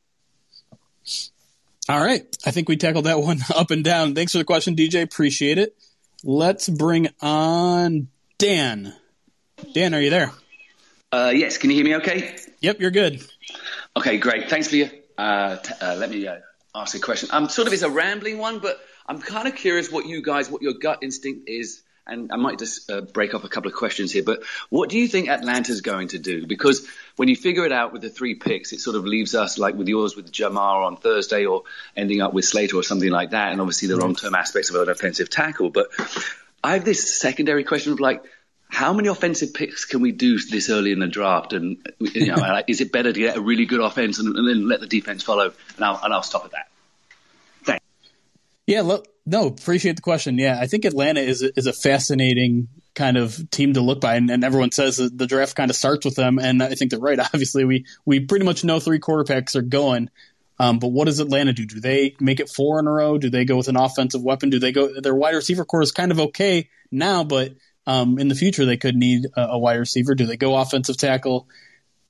[1.89, 4.15] All right, I think we tackled that one up and down.
[4.15, 5.03] Thanks for the question, DJ.
[5.03, 5.77] Appreciate it.
[6.25, 8.95] Let's bring on Dan.
[9.75, 10.33] Dan, are you there?
[11.11, 11.59] Uh, yes.
[11.59, 11.97] Can you hear me?
[11.97, 12.37] Okay.
[12.61, 13.23] Yep, you're good.
[13.97, 14.49] Okay, great.
[14.49, 16.39] Thanks for your uh, t- uh, let me uh,
[16.75, 17.29] ask a question.
[17.33, 20.51] Um, sort of it's a rambling one, but I'm kind of curious what you guys,
[20.51, 21.83] what your gut instinct is.
[22.07, 24.99] And I might just uh, break off a couple of questions here, but what do
[24.99, 26.47] you think Atlanta's going to do?
[26.47, 29.57] Because when you figure it out with the three picks, it sort of leaves us
[29.57, 31.63] like with yours with Ja'Marr on Thursday or
[31.97, 33.53] ending up with Slater or something like that.
[33.53, 35.71] And obviously the long term aspects of an offensive tackle.
[35.71, 35.91] But
[36.65, 38.25] I have this secondary question of like,
[38.69, 41.53] how many offensive picks can we do this early in the draft?
[41.53, 44.67] And you know, is it better to get a really good offense and, and, then
[44.67, 45.53] let the defense follow?
[45.77, 46.72] And I'll, and I'll stop at that.
[48.67, 50.39] Yeah, look, no, appreciate the question.
[50.39, 54.31] Yeah, I think Atlanta is is a fascinating kind of team to look by, and,
[54.31, 57.19] and everyone says the draft kind of starts with them, and I think they're right.
[57.35, 60.11] Obviously, we we pretty much know three quarterbacks are going.
[60.59, 61.67] Um, but what does Atlanta do?
[61.67, 63.19] Do they make it four in a row?
[63.19, 64.51] Do they go with an offensive weapon?
[64.51, 65.01] Do they go?
[65.01, 67.55] Their wide receiver core is kind of okay now, but
[67.87, 70.15] um, in the future, they could need a, a, wide receiver.
[70.15, 71.49] Do they go offensive tackle?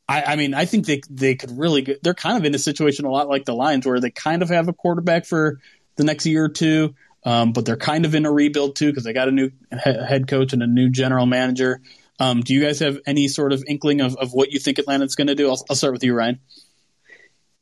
[0.06, 1.96] I, I, mean, I think they they could really.
[2.02, 4.50] They're kind of in a situation a lot like the Lions, where they kind of
[4.50, 5.60] have a quarterback for
[5.96, 9.04] the next year or two, um, but they're kind of in a rebuild too because
[9.04, 11.80] they got a new he- head coach and a new general manager.
[12.18, 15.14] Um, do you guys have any sort of inkling of, of what you think Atlanta's
[15.14, 15.48] going to do?
[15.48, 16.40] I'll, I'll start with you, Ryan.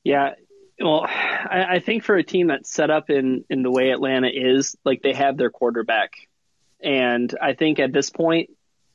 [0.04, 0.34] Yeah,
[0.78, 4.28] well, I, I, think for a team that's set up in in the way Atlanta
[4.32, 6.12] is, like they have their quarterback
[6.82, 8.50] and I think at this point,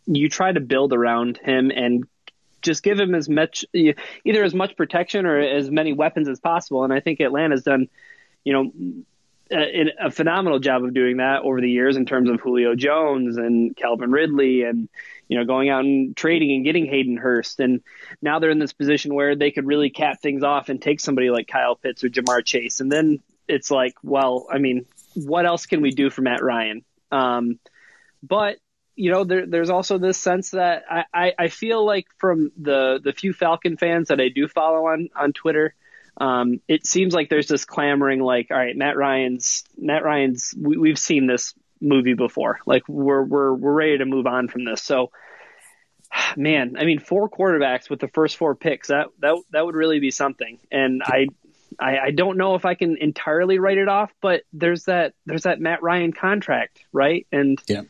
[0.08, 2.06] you try to build around him and
[2.62, 6.84] just give him as much, either as much protection or as many weapons as possible.
[6.84, 7.88] And I think Atlanta's done,
[8.44, 8.72] you know,
[9.52, 13.38] a, a, phenomenal job of doing that over the years in terms of Julio Jones
[13.38, 14.90] and Calvin Ridley and,
[15.28, 17.60] you know, going out and trading and getting Hayden Hurst.
[17.60, 17.82] And
[18.22, 21.30] now they're in this position where they could really cap things off and take somebody
[21.30, 22.80] like Kyle Pitts or Ja'Marr Chase.
[22.80, 26.84] And then it's like, well, I mean, what else can we do for Matt Ryan?
[27.12, 27.60] Um,
[28.24, 28.58] but
[28.96, 33.00] you know, there, there's also this sense that I, I, I, feel like from the
[33.04, 35.76] the few Falcon fans that I do follow on on Twitter,
[36.18, 40.78] um, it seems like there's this clamoring like, all right, Matt Ryan's Matt Ryan's we,
[40.78, 42.60] we've seen this movie before.
[42.66, 44.82] Like we're we're we're ready to move on from this.
[44.82, 45.12] So,
[46.38, 50.00] man, I mean, four quarterbacks with the first four picks that that that would really
[50.00, 50.60] be something.
[50.72, 51.28] And I
[51.80, 55.44] I, I don't know if I can entirely write it off, but there's that there's
[55.44, 57.28] that Matt Ryan contract, right?
[57.32, 57.82] And yeah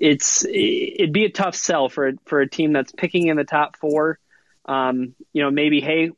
[0.00, 3.76] it's it'd be a tough sell for for a team that's picking in the top
[3.76, 4.18] four.
[4.64, 6.10] Um, you know, maybe hey,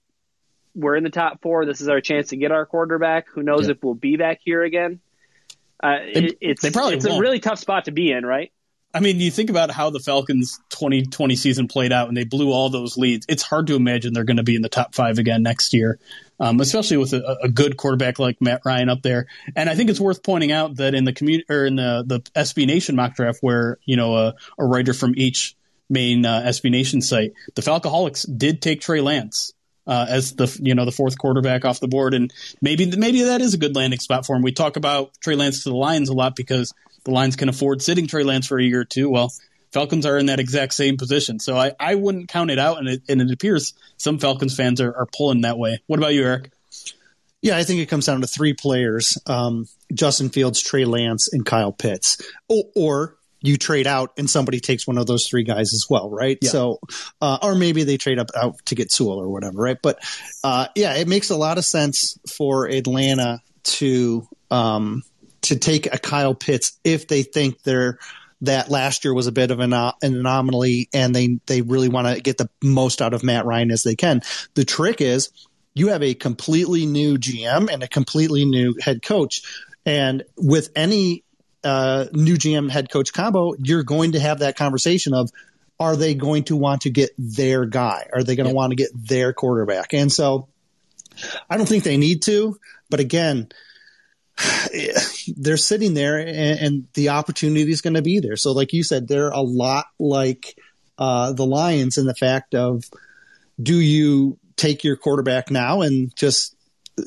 [0.74, 1.66] we're in the top four.
[1.66, 3.28] This is our chance to get our quarterback.
[3.28, 3.72] Who knows yeah.
[3.72, 5.00] if we'll be back here again?
[5.82, 7.18] Uh, they, it, it's they probably it's won't.
[7.18, 8.52] a really tough spot to be in, right?
[8.92, 12.50] I mean, you think about how the Falcons 2020 season played out and they blew
[12.50, 13.24] all those leads.
[13.28, 16.00] It's hard to imagine they're going to be in the top five again next year,
[16.40, 19.28] um, especially with a, a, good quarterback like Matt Ryan up there.
[19.54, 22.20] And I think it's worth pointing out that in the community or in the, the
[22.34, 25.54] SB Nation mock draft, where you know a, a writer from each
[25.88, 29.52] main uh, SB Nation site, the Falcoholics did take Trey Lance
[29.86, 33.40] uh, as the you know the fourth quarterback off the board, and maybe maybe that
[33.40, 34.42] is a good landing spot for him.
[34.42, 36.72] We talk about Trey Lance to the Lions a lot because
[37.04, 39.10] the Lions can afford sitting Trey Lance for a year or two.
[39.10, 39.32] Well,
[39.72, 42.88] Falcons are in that exact same position, so I, I wouldn't count it out, and
[42.88, 45.80] it, and it appears some Falcons fans are, are pulling that way.
[45.86, 46.50] What about you, Eric?
[47.42, 51.46] Yeah, I think it comes down to three players: um, Justin Fields, Trey Lance, and
[51.46, 55.72] Kyle Pitts, or, or you trade out and somebody takes one of those three guys
[55.72, 56.38] as well, right?
[56.40, 56.50] Yeah.
[56.50, 56.80] So,
[57.20, 59.78] uh, or maybe they trade up out to get Sewell or whatever, right?
[59.80, 59.98] But
[60.44, 65.02] uh, yeah, it makes a lot of sense for Atlanta to um,
[65.42, 67.98] to take a Kyle Pitts if they think they're
[68.42, 71.88] that last year was a bit of an, uh, an anomaly and they they really
[71.88, 74.22] want to get the most out of Matt Ryan as they can.
[74.54, 75.30] The trick is
[75.74, 79.42] you have a completely new GM and a completely new head coach.
[79.86, 81.24] And with any
[81.64, 85.30] uh, new GM head coach combo, you're going to have that conversation of
[85.78, 88.08] are they going to want to get their guy?
[88.12, 88.56] Are they going to yep.
[88.56, 89.94] want to get their quarterback?
[89.94, 90.48] And so
[91.48, 92.58] I don't think they need to,
[92.90, 93.48] but again,
[95.36, 98.36] they're sitting there and, and the opportunity is going to be there.
[98.36, 100.56] So like you said, they're a lot like
[100.98, 102.84] uh, the Lions in the fact of
[103.60, 106.54] do you take your quarterback now and just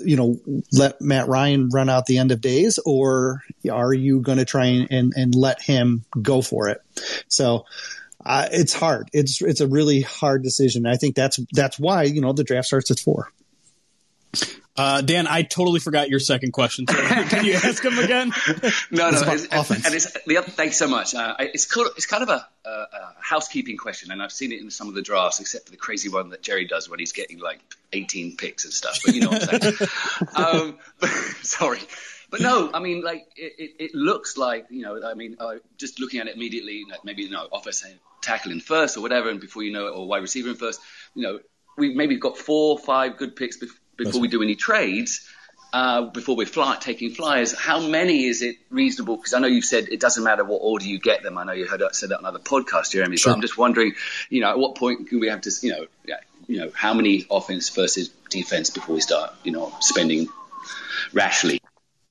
[0.04, 0.40] you know,
[0.72, 4.66] let Matt Ryan run out the end of days, or are you going to try
[4.66, 6.82] and, and, and, let him go for it?
[7.28, 7.66] So
[8.26, 9.10] uh, it's hard.
[9.14, 10.86] It's it's a really hard decision.
[10.86, 13.32] I think that's that's why you know the draft starts at four.
[14.76, 16.88] Uh, Dan, I totally forgot your second question.
[16.88, 18.34] So can you ask him again?
[18.90, 19.22] no, no.
[19.32, 19.86] It's, offense.
[19.86, 21.14] And it's, the other, thanks so much.
[21.14, 24.62] Uh, it's, cool, it's kind of a, a, a, housekeeping question, and I've seen it
[24.62, 27.14] in some of the drafts, except for the crazy one that Jerry does when he's
[27.14, 27.60] getting like
[27.94, 29.00] 18 picks and stuff.
[29.06, 29.90] But you know what I'm saying.
[30.36, 31.10] um, but,
[31.44, 31.80] sorry.
[32.32, 35.08] But no, I mean, like it, it, it, looks like you know.
[35.08, 37.86] I mean, uh, just looking at it immediately, like maybe you know, offense
[38.22, 40.82] tackling first or whatever, and before you know it, or wide receiver in first.
[41.14, 41.40] You know,
[41.78, 45.28] we maybe got four, five good picks before before we do any trades,
[45.74, 49.18] uh, before we're fly, taking flyers, how many is it reasonable?
[49.18, 51.38] Because I know you've said it doesn't matter what order you get them.
[51.38, 53.18] I know you heard that, said that on other podcasts, Jeremy.
[53.18, 53.32] Sure.
[53.32, 53.94] But I'm just wondering,
[54.30, 56.94] you know, at what point can we have to, you know, yeah, you know, how
[56.94, 60.28] many offense versus defense before we start, you know, spending
[61.12, 61.60] rashly?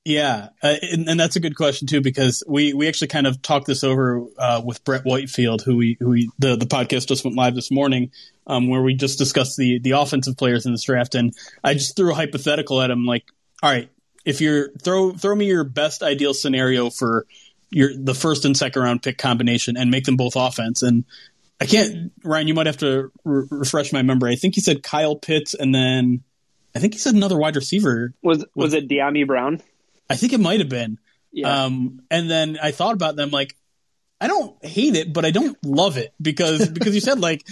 [0.05, 3.41] Yeah, uh, and, and, that's a good question too because we, we actually kind of
[3.41, 7.23] talked this over uh, with Brett Whitefield, who we who we the the podcast just
[7.23, 8.11] went live this morning,
[8.45, 11.95] um, where we just discussed the the offensive players in this draft, and I just
[11.95, 13.23] threw a hypothetical at him like,
[13.61, 13.89] all right,
[14.25, 17.25] if you're throw throw me your best ideal scenario for
[17.69, 21.05] your the first and second round pick combination and make them both offense, and
[21.61, 24.33] I can't, Ryan, you might have to re- refresh my memory.
[24.33, 26.23] I think he said Kyle Pitts, and then
[26.75, 28.13] I think he said another wide receiver.
[28.21, 29.61] Was was, was it Dyami Brown?
[30.13, 30.99] I think it might have been.
[31.31, 31.65] Yeah.
[31.65, 33.55] Um, and then I thought about them like,
[34.21, 37.45] I don't hate it, but I don't love it because because you said like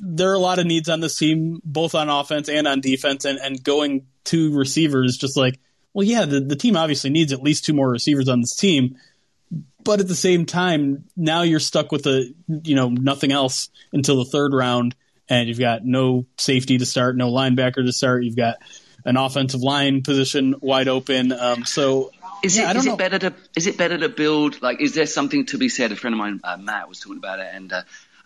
[0.00, 3.26] there are a lot of needs on this team, both on offense and on defense,
[3.26, 5.58] and, and going to receivers just like,
[5.92, 8.96] well, yeah, the, the team obviously needs at least two more receivers on this team,
[9.84, 14.16] but at the same time, now you're stuck with a you know nothing else until
[14.16, 14.94] the third round,
[15.28, 18.56] and you've got no safety to start, no linebacker to start, you've got
[19.06, 21.32] an offensive line position wide open.
[21.32, 22.10] Um, so
[22.42, 25.06] is yeah, it, is it better to is it better to build like is there
[25.06, 25.92] something to be said?
[25.92, 27.82] A friend of mine, uh, Matt, was talking about it, and uh,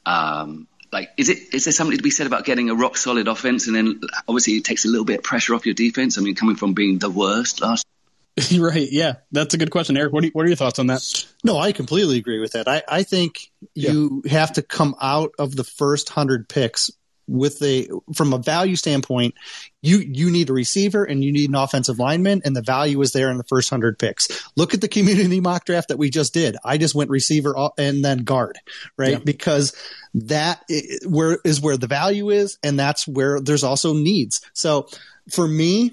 [0.06, 3.28] um, like is it is there something to be said about getting a rock solid
[3.28, 6.18] offense, and then obviously it takes a little bit of pressure off your defense.
[6.18, 7.86] I mean, coming from being the worst last.
[8.58, 8.90] right.
[8.90, 10.12] Yeah, that's a good question, Eric.
[10.12, 11.26] What, you, what are your thoughts on that?
[11.44, 12.68] No, I completely agree with that.
[12.68, 16.90] I, I think you have to come out of the first hundred picks
[17.30, 19.34] with a from a value standpoint,
[19.80, 23.12] you you need a receiver and you need an offensive lineman, and the value is
[23.12, 24.28] there in the first hundred picks.
[24.56, 26.56] Look at the community mock draft that we just did.
[26.64, 28.58] I just went receiver and then guard,
[28.96, 29.12] right?
[29.12, 29.18] Yeah.
[29.24, 29.74] Because
[30.14, 30.62] that
[31.06, 34.40] where is where the value is, and that's where there's also needs.
[34.52, 34.88] So
[35.30, 35.92] for me,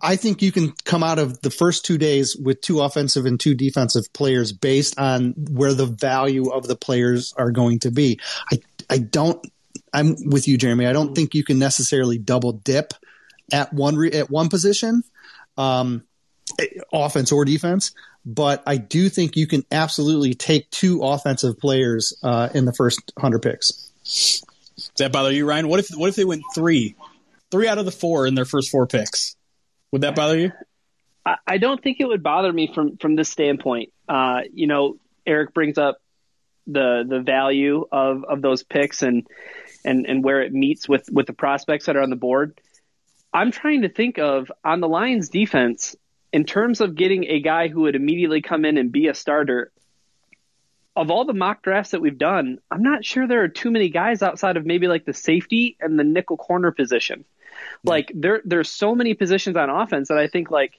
[0.00, 3.38] I think you can come out of the first two days with two offensive and
[3.38, 8.18] two defensive players based on where the value of the players are going to be.
[8.50, 9.44] I I don't
[9.92, 10.86] I'm with you, Jeremy.
[10.86, 12.94] I don't think you can necessarily double dip
[13.52, 15.02] at one re- at one position,
[15.56, 16.04] um,
[16.92, 17.92] offense or defense.
[18.24, 23.12] But I do think you can absolutely take two offensive players uh, in the first
[23.18, 23.90] hundred picks.
[24.02, 25.68] Does that bother you, Ryan?
[25.68, 26.94] What if what if they went three,
[27.50, 29.36] three out of the four in their first four picks?
[29.90, 30.52] Would that bother you?
[31.24, 33.92] I, don't think it would bother me from from this standpoint.
[34.08, 35.98] Uh, you know, Eric brings up
[36.66, 39.26] the the value of of those picks and
[39.84, 42.60] and and where it meets with with the prospects that are on the board.
[43.32, 45.96] I'm trying to think of on the Lions defense
[46.32, 49.72] in terms of getting a guy who would immediately come in and be a starter.
[50.94, 53.88] Of all the mock drafts that we've done, I'm not sure there are too many
[53.88, 57.24] guys outside of maybe like the safety and the nickel corner position.
[57.82, 60.78] Like there there's so many positions on offense that I think like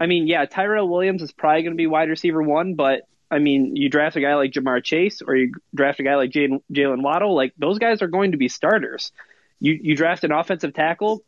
[0.00, 3.02] I mean, yeah, Tyrell Williams is probably going to be wide receiver one, but
[3.32, 6.30] I mean, you draft a guy like Ja'Marr Chase or you draft a guy like
[6.30, 9.10] Jaylen Waddle, like those guys are going to be starters.
[9.58, 11.24] You you draft an offensive tackle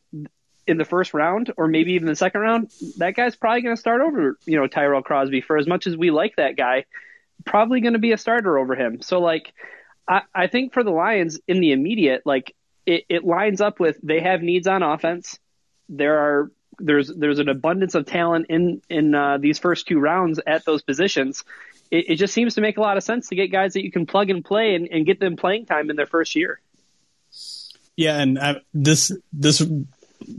[0.66, 3.80] in the first round or maybe even the second round, that guy's probably going to
[3.80, 6.84] start over, you know, Tyrell Crosby for as much as we like that guy,
[7.44, 9.02] probably going to be a starter over him.
[9.02, 9.52] So like,
[10.06, 12.54] I, I think for the Lions in the immediate, like
[12.86, 15.38] it, it lines up with they have needs on offense.
[15.88, 20.40] There are there's there's an abundance of talent in in uh, these first two rounds
[20.46, 21.44] at those positions.
[21.94, 23.92] It, it, just seems to make a lot of sense to get guys that you
[23.92, 26.60] can plug and play and, and get them playing time in their first year.
[27.96, 29.62] Yeah, and I, this this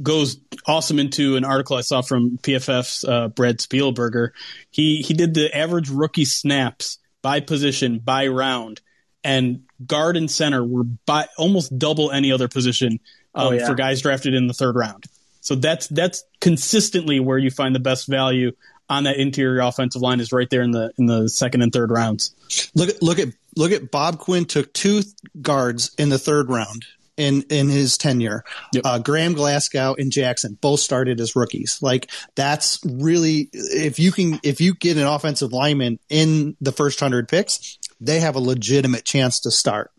[0.01, 4.31] goes awesome into an article I saw from PFF's uh, Brad Spielberger.
[4.69, 8.81] He he did the average rookie snaps by position by round,
[9.23, 12.99] and guard and center were by almost double any other position
[13.33, 13.65] um, oh, yeah.
[13.65, 15.05] for guys drafted in the third round.
[15.39, 18.51] So that's that's consistently where you find the best value
[18.89, 21.91] on that interior offensive line is right there in the in the second and third
[21.91, 22.36] rounds.
[22.75, 25.01] Look at look at look at Bob Quinn took two
[25.41, 26.86] guards in the third round
[27.17, 28.43] in in his tenure.
[28.73, 28.83] Yep.
[28.86, 31.79] Uh, Graham Glasgow and Jackson both started as rookies.
[31.81, 36.99] Like that's really if you can if you get an offensive lineman in the first
[36.99, 39.91] hundred picks, they have a legitimate chance to start.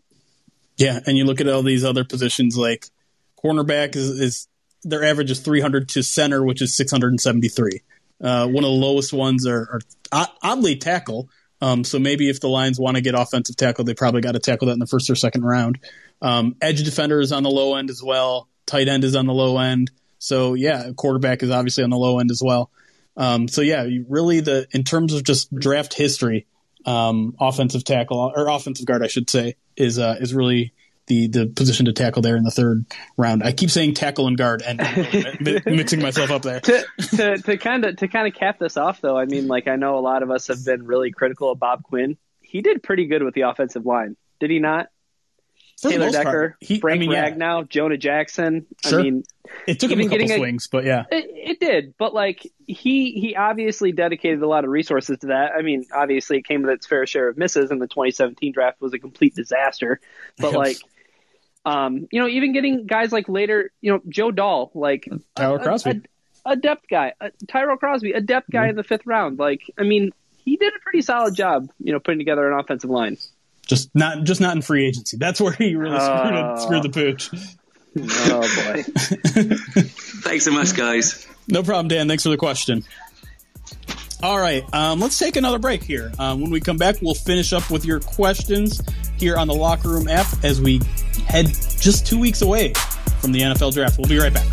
[0.77, 2.85] Yeah, and you look at all these other positions like
[3.43, 4.47] cornerback is, is
[4.83, 7.81] their average is 300 to center, which is 673.
[8.21, 9.79] Uh, one of the lowest ones are,
[10.11, 11.29] are oddly tackle.
[11.61, 14.39] Um, so maybe if the Lions want to get offensive tackle, they probably got to
[14.39, 15.79] tackle that in the first or second round.
[16.21, 18.47] Um, edge defender is on the low end as well.
[18.65, 19.91] Tight end is on the low end.
[20.19, 22.71] So yeah, quarterback is obviously on the low end as well.
[23.15, 26.45] Um, so yeah, really the in terms of just draft history,
[26.85, 30.73] um, offensive tackle or offensive guard, I should say, is uh, is really
[31.07, 32.85] the the position to tackle there in the third
[33.17, 33.43] round.
[33.43, 34.79] I keep saying tackle and guard and
[35.65, 36.59] mixing myself up there.
[36.59, 39.97] to kind of to kind of cap this off though, I mean, like I know
[39.97, 42.17] a lot of us have been really critical of Bob Quinn.
[42.41, 44.87] He did pretty good with the offensive line, did he not?
[45.81, 47.67] For Taylor Decker, he, Frank I mean, Ragnow, yeah.
[47.69, 48.65] Jonah Jackson.
[48.83, 48.99] Sure.
[48.99, 49.23] I mean,
[49.67, 51.93] it took him a couple swings, a, but yeah, it, it, did.
[51.99, 55.51] But like he he obviously dedicated a lot of resources to that.
[55.55, 58.81] I mean, obviously it came with its fair share of misses, and the 2017 draft
[58.81, 59.99] was a complete disaster.
[60.39, 60.77] But like,
[61.67, 65.05] um, you know, even getting guys like later, you know, Joe Dahl, like
[65.35, 66.01] Tyler Crosby,
[66.45, 68.69] a, a, a depth guy, a, Tyrell Crosby, a depth guy mm-hmm.
[68.69, 69.37] in the fifth round.
[69.37, 70.13] Like, I mean,
[70.45, 73.17] he did a pretty solid job, you know, putting together an offensive line.
[73.65, 75.17] Just not just not in free agency.
[75.17, 77.29] That's where he really screwed, uh, screwed the pooch.
[77.99, 78.83] Oh boy.
[80.23, 81.27] Thanks so much, guys.
[81.49, 82.07] No problem, Dan.
[82.07, 82.85] Thanks for the question.
[84.23, 86.13] All right, um, let's take another break here.
[86.17, 88.81] Um, when we come back, we'll finish up with your questions
[89.17, 90.79] here on the Locker Room app as we
[91.27, 91.47] head
[91.79, 92.73] just two weeks away
[93.19, 93.97] from the NFL draft.
[93.97, 94.45] We'll be right back.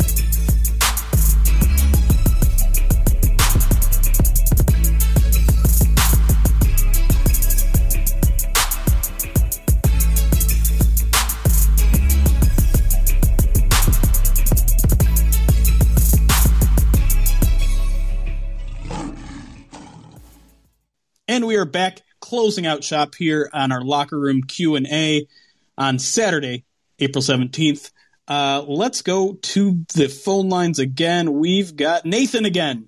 [21.27, 25.27] And we are back closing out shop here on our locker room Q&A
[25.77, 26.63] on Saturday,
[26.97, 27.91] April 17th.
[28.27, 31.33] Uh, let's go to the phone lines again.
[31.33, 32.87] We've got Nathan again.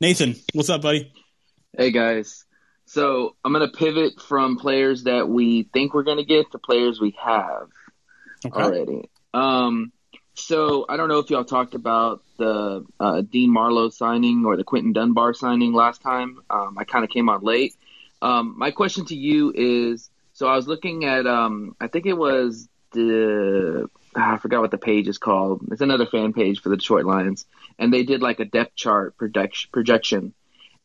[0.00, 1.12] Nathan, what's up, buddy?
[1.76, 2.46] Hey, guys.
[2.86, 6.58] So I'm going to pivot from players that we think we're going to get to
[6.58, 7.68] players we have
[8.46, 8.58] okay.
[8.58, 9.10] already.
[9.34, 9.92] Um,
[10.32, 14.64] so I don't know if y'all talked about the uh, Dean Marlowe signing or the
[14.64, 16.40] Quinton Dunbar signing last time.
[16.48, 17.74] Um, I kind of came on late.
[18.20, 22.16] Um, my question to you is: so I was looking at, um, I think it
[22.16, 25.66] was the, ah, I forgot what the page is called.
[25.72, 27.44] It's another fan page for the Detroit Lions,
[27.78, 30.34] and they did like a depth chart projection.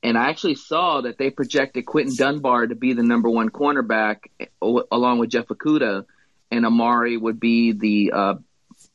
[0.02, 4.26] And I actually saw that they projected Quinton Dunbar to be the number one cornerback,
[4.62, 6.06] along with Jeff Okudah,
[6.52, 8.36] and Amari would be the uh,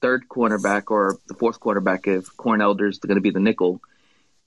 [0.00, 3.80] third cornerback or the fourth quarterback if Corn Elder's going to be the nickel.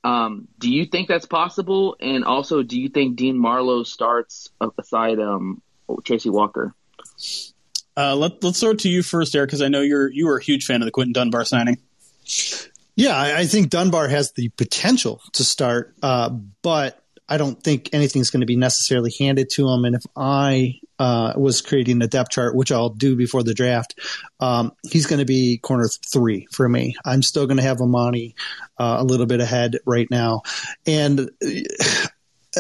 [0.04, 1.96] Um, do you think that's possible?
[2.00, 5.62] And also, do you think Dean Marlowe starts aside um,
[6.04, 6.74] Tracy Walker?
[7.96, 10.38] Uh, let, us throw it to you first, Eric, because I know you're you were
[10.38, 11.78] a huge fan of the Quinton Dunbar signing.
[12.96, 16.30] Yeah, I, I think Dunbar has the potential to start, uh,
[16.62, 17.01] but
[17.32, 19.86] I don't think anything's going to be necessarily handed to him.
[19.86, 23.98] And if I uh, was creating a depth chart, which I'll do before the draft,
[24.42, 26.94] um, he's going to be corner three for me.
[27.06, 28.36] I'm still going to have Amani
[28.78, 30.42] uh, a little bit ahead right now,
[30.86, 31.32] and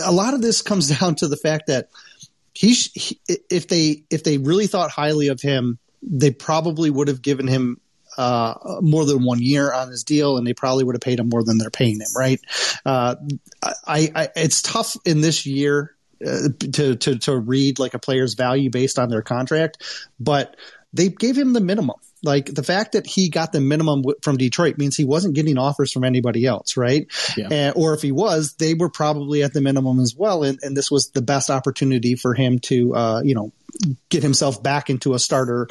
[0.01, 1.89] a lot of this comes down to the fact that
[2.53, 3.19] he's he,
[3.49, 7.81] if they if they really thought highly of him, they probably would have given him
[8.17, 11.29] uh, more than one year on his deal, and they probably would have paid him
[11.29, 12.07] more than they're paying him.
[12.15, 12.39] Right?
[12.85, 13.15] Uh,
[13.63, 15.95] I, I, it's tough in this year
[16.25, 19.83] uh, to to to read like a player's value based on their contract,
[20.19, 20.55] but
[20.93, 21.97] they gave him the minimum.
[22.23, 25.57] Like the fact that he got the minimum w- from Detroit means he wasn't getting
[25.57, 27.07] offers from anybody else, right?
[27.35, 27.47] Yeah.
[27.49, 30.43] And, or if he was, they were probably at the minimum as well.
[30.43, 33.51] And, and this was the best opportunity for him to, uh, you know,
[34.09, 35.67] get himself back into a starter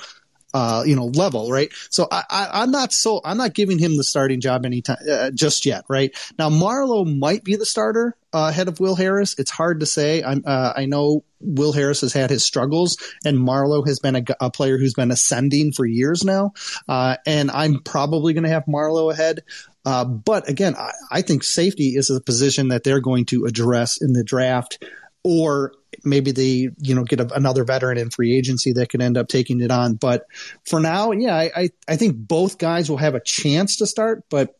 [0.54, 1.72] uh, you know, level, right?
[1.90, 5.66] So I, am not so I'm not giving him the starting job anytime uh, just
[5.66, 6.16] yet, right?
[6.38, 9.38] Now Marlowe might be the starter uh, ahead of Will Harris.
[9.38, 10.22] It's hard to say.
[10.22, 14.24] I'm uh, I know Will Harris has had his struggles, and Marlowe has been a,
[14.40, 16.52] a player who's been ascending for years now,
[16.88, 19.42] uh, and I'm probably going to have Marlowe ahead.
[19.84, 24.02] Uh, but again, I, I think safety is a position that they're going to address
[24.02, 24.84] in the draft
[25.22, 25.72] or
[26.04, 29.28] maybe they you know get a, another veteran in free agency that could end up
[29.28, 29.94] taking it on.
[29.94, 30.26] But
[30.64, 34.24] for now, yeah, I, I, I think both guys will have a chance to start,
[34.30, 34.56] but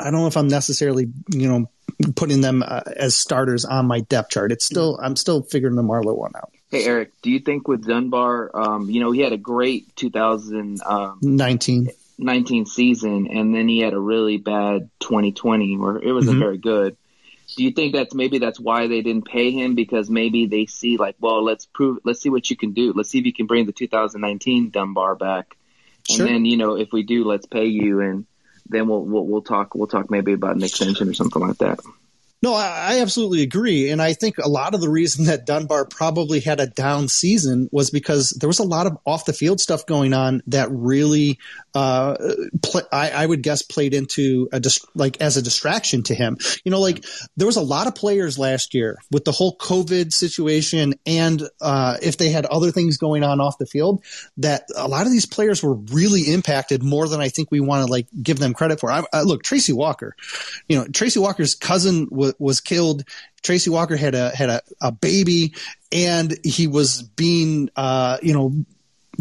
[0.00, 1.70] I don't know if I'm necessarily you know
[2.14, 4.52] putting them uh, as starters on my depth chart.
[4.52, 6.52] It's still I'm still figuring the Marlowe one out.
[6.70, 10.78] Hey Eric, do you think with Dunbar, um, you know, he had a great 2019
[10.86, 16.40] um, 19 season, and then he had a really bad 2020 where it wasn't mm-hmm.
[16.40, 16.96] very good
[17.58, 20.96] do you think that's maybe that's why they didn't pay him because maybe they see
[20.96, 22.92] like, well, let's prove, let's see what you can do.
[22.94, 25.56] Let's see if you can bring the 2019 Dunbar back,
[26.08, 26.24] sure.
[26.24, 28.26] and then you know if we do, let's pay you, and
[28.68, 31.80] then we'll we'll, we'll talk we'll talk maybe about an extension or something like that.
[32.40, 33.90] No, I, absolutely agree.
[33.90, 37.68] And I think a lot of the reason that Dunbar probably had a down season
[37.72, 41.40] was because there was a lot of off the field stuff going on that really,
[41.78, 42.16] uh,
[42.60, 46.36] pl- I, I, would guess played into a dis- like as a distraction to him.
[46.64, 47.04] You know, like
[47.36, 51.96] there was a lot of players last year with the whole COVID situation and, uh,
[52.02, 54.02] if they had other things going on off the field
[54.38, 57.86] that a lot of these players were really impacted more than I think we want
[57.86, 58.90] to like give them credit for.
[58.90, 60.16] I, I, look, Tracy Walker,
[60.68, 63.04] you know, Tracy Walker's cousin was was killed.
[63.42, 65.54] Tracy Walker had a had a, a baby,
[65.92, 68.64] and he was being uh, you know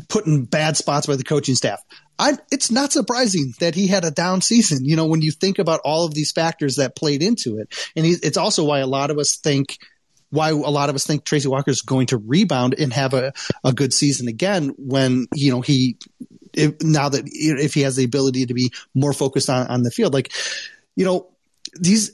[0.09, 1.81] put in bad spots by the coaching staff.
[2.19, 4.85] I, it's not surprising that he had a down season.
[4.85, 8.05] You know, when you think about all of these factors that played into it, and
[8.05, 9.77] he, it's also why a lot of us think
[10.29, 13.31] why a lot of us think Tracy Walker is going to rebound and have a,
[13.63, 15.97] a good season again when you know he
[16.53, 19.91] if, now that if he has the ability to be more focused on on the
[19.91, 20.31] field, like
[20.95, 21.29] you know
[21.73, 22.11] these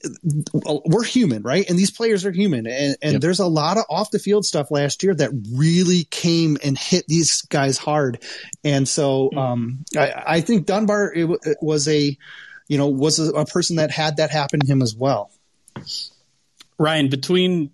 [0.54, 1.68] we're human, right?
[1.70, 3.22] And these players are human, and, and yep.
[3.22, 7.06] there's a lot of off the field stuff last year that really came and hit
[7.08, 8.20] these guys hard,
[8.64, 9.38] and so hmm.
[9.38, 12.18] um, I, I, think Dunbar it, it was a
[12.68, 15.32] you know was a, a person that had that happen to him as well.
[16.78, 17.72] Ryan, between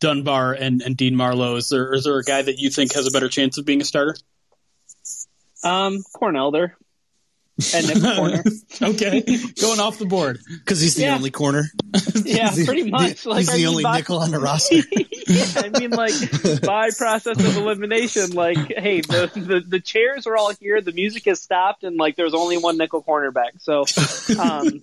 [0.00, 3.06] Dunbar and, and Dean Marlowe, is there is there a guy that you think has
[3.06, 4.16] a better chance of being a starter?
[5.64, 6.76] Um, Corn Elder
[7.74, 8.44] and nickel corner.
[8.82, 9.20] okay,
[9.60, 11.14] going off the board because he's the yeah.
[11.14, 11.64] only corner.
[12.24, 13.22] yeah, the, pretty much.
[13.22, 14.76] The, like, he's the only nickel on the roster.
[15.26, 16.14] yeah, I mean, like
[16.62, 21.24] by process of elimination, like, hey, the, the the chairs are all here, the music
[21.26, 23.60] has stopped, and like, there's only one nickel cornerback.
[23.60, 23.84] So,
[24.38, 24.80] um,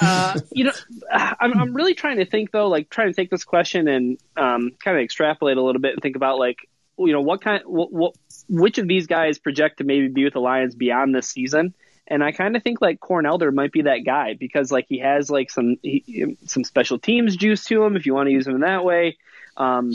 [0.00, 0.72] uh, you know,
[1.12, 4.72] I'm I'm really trying to think though, like, trying to take this question and um,
[4.82, 6.68] kind of extrapolate a little bit and think about like,
[6.98, 8.14] you know, what kind, what, what
[8.48, 11.74] which of these guys project to maybe be with the Lions beyond this season?
[12.06, 14.98] And I kind of think like Corn Elder might be that guy because like he
[14.98, 18.46] has like some he, some special teams juice to him if you want to use
[18.46, 19.16] him in that way.
[19.56, 19.92] Um,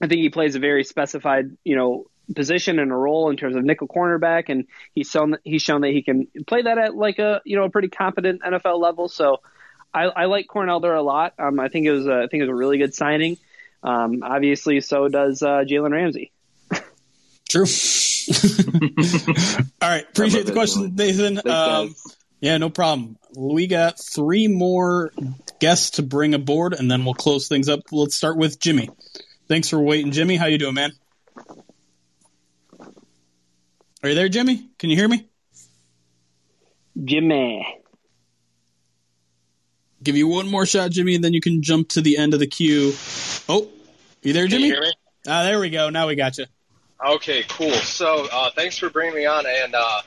[0.00, 3.56] I think he plays a very specified you know position and a role in terms
[3.56, 7.18] of nickel cornerback, and he's shown he's shown that he can play that at like
[7.18, 9.08] a you know a pretty competent NFL level.
[9.08, 9.40] So
[9.92, 11.34] I, I like Corn Elder a lot.
[11.38, 13.38] Um, I think it was a, I think it was a really good signing.
[13.84, 16.32] Um, obviously, so does uh, Jalen Ramsey.
[17.48, 17.66] True.
[19.82, 20.08] All right.
[20.08, 21.46] Appreciate the question, Nathan.
[21.46, 21.94] Um,
[22.40, 23.18] yeah, no problem.
[23.36, 25.12] We got three more
[25.60, 27.80] guests to bring aboard, and then we'll close things up.
[27.92, 28.88] Let's start with Jimmy.
[29.48, 30.36] Thanks for waiting, Jimmy.
[30.36, 30.92] How you doing, man?
[34.02, 34.68] Are you there, Jimmy?
[34.78, 35.28] Can you hear me?
[37.02, 37.66] Jimmy.
[40.02, 42.40] Give you one more shot, Jimmy, and then you can jump to the end of
[42.40, 42.92] the queue.
[43.48, 43.70] Oh,
[44.24, 44.68] you there, Jimmy?
[44.68, 44.82] You
[45.28, 45.90] ah, there we go.
[45.90, 46.46] Now we got you.
[47.04, 47.70] Okay, cool.
[47.72, 49.44] So uh, thanks for bringing me on.
[49.46, 50.02] And uh,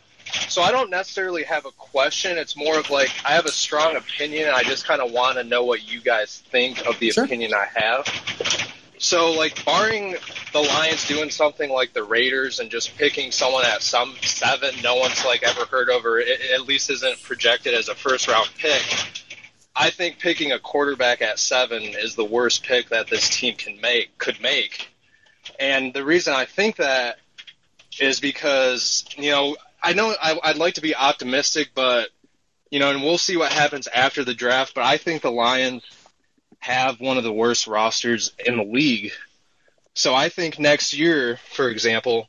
[0.50, 2.38] so I don't necessarily have a question.
[2.38, 4.48] It's more of like I have a strong opinion.
[4.48, 7.26] And I just kind of want to know what you guys think of the sure.
[7.26, 8.08] opinion I have.
[9.00, 10.16] So, like, barring
[10.54, 14.96] the Lions doing something like the Raiders and just picking someone at some seven no
[14.96, 18.50] one's like ever heard of or it, at least isn't projected as a first round
[18.58, 18.82] pick,
[19.80, 23.80] I think picking a quarterback at seven is the worst pick that this team can
[23.80, 24.90] make could make.
[25.60, 27.20] And the reason I think that
[28.00, 32.10] is because, you know, I know I, I'd like to be optimistic, but
[32.72, 34.74] you know, and we'll see what happens after the draft.
[34.74, 35.84] But I think the Lions
[36.60, 39.12] have one of the worst rosters in the league.
[39.94, 42.28] So I think next year, for example,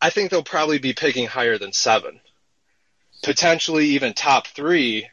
[0.00, 2.20] I think they'll probably be picking higher than seven,
[3.22, 5.08] potentially even top three.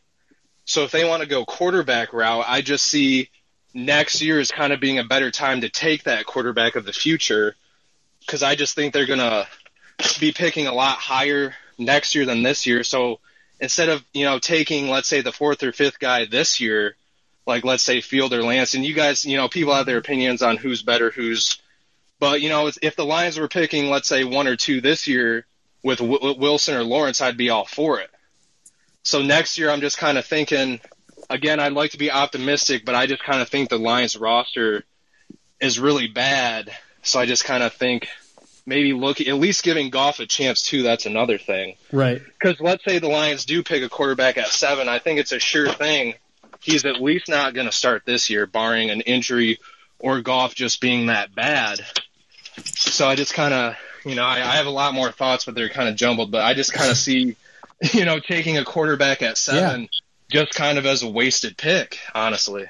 [0.68, 3.30] So if they want to go quarterback route, I just see
[3.74, 6.91] next year is kind of being a better time to take that quarterback of the
[6.91, 7.55] future
[8.20, 9.47] because I just think they're going to
[10.20, 12.84] be picking a lot higher next year than this year.
[12.84, 13.22] So
[13.61, 16.97] instead of, you know, taking, let's say, the fourth or fifth guy this year,
[17.45, 20.41] like let's say Field or Lance, and you guys, you know, people have their opinions
[20.41, 21.61] on who's better, who's,
[22.20, 25.45] but you know, if the Lions were picking, let's say, one or two this year
[25.82, 28.09] with Wilson or Lawrence, I'd be all for it.
[29.08, 30.82] So next year, I'm just kind of thinking,
[31.30, 34.84] again, I'd like to be optimistic, but I just kind of think the Lions roster
[35.62, 36.76] is really bad.
[37.03, 38.10] So I just kind of think
[38.66, 40.84] maybe look at least giving Goff a chance too.
[40.84, 42.22] That's another thing, right?
[42.22, 45.39] Because let's say the Lions do pick a quarterback at seven, I think it's a
[45.39, 46.16] sure thing.
[46.60, 49.62] He's at least not going to start this year, barring an injury
[49.99, 51.80] or Goff just being that bad.
[52.66, 55.55] So I just kind of, you know, I, I have a lot more thoughts, but
[55.55, 56.30] they're kind of jumbled.
[56.30, 57.38] But I just kind of see,
[57.93, 59.88] you know, taking a quarterback at seven yeah.
[60.30, 62.65] just kind of as a wasted pick, honestly.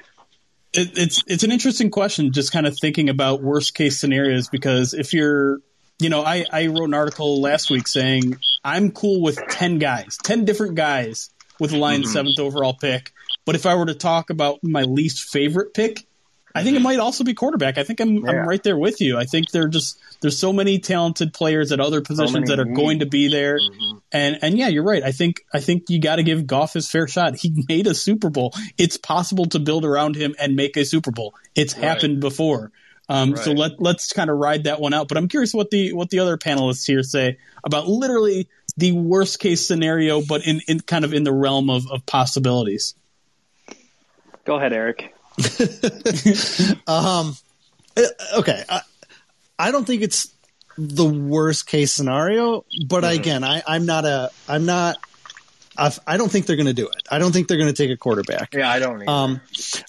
[0.72, 4.92] It, it's it's an interesting question, just kind of thinking about worst case scenarios because
[4.92, 5.60] if you're
[6.00, 10.16] you know, I, I wrote an article last week saying I'm cool with 10 guys,
[10.22, 12.12] 10 different guys with the Lions' mm-hmm.
[12.12, 13.12] seventh overall pick.
[13.44, 16.06] But if I were to talk about my least favorite pick,
[16.54, 17.78] I think it might also be quarterback.
[17.78, 18.30] I think I'm, yeah.
[18.30, 19.18] I'm right there with you.
[19.18, 22.64] I think they're just there's so many talented players at other positions so that are
[22.64, 22.76] needs.
[22.76, 23.98] going to be there, mm-hmm.
[24.12, 25.02] and and yeah, you're right.
[25.02, 27.36] I think I think you got to give Goff his fair shot.
[27.36, 28.52] He made a Super Bowl.
[28.76, 31.34] It's possible to build around him and make a Super Bowl.
[31.54, 31.84] It's right.
[31.84, 32.72] happened before.
[33.08, 33.44] Um, right.
[33.44, 35.08] So let let's kind of ride that one out.
[35.08, 39.40] But I'm curious what the what the other panelists here say about literally the worst
[39.40, 42.94] case scenario, but in, in kind of in the realm of, of possibilities.
[44.44, 45.14] Go ahead, Eric.
[46.86, 47.36] um,
[47.96, 48.06] eh,
[48.38, 48.80] okay, I,
[49.58, 50.32] I, don't think it's
[50.76, 53.20] the worst case scenario, but mm-hmm.
[53.20, 54.98] again, I, I'm not a I'm not
[56.06, 57.02] I don't think they're going to do it.
[57.10, 58.52] I don't think they're going to take a quarterback.
[58.52, 59.02] Yeah, I don't.
[59.02, 59.10] Either.
[59.10, 59.40] Um,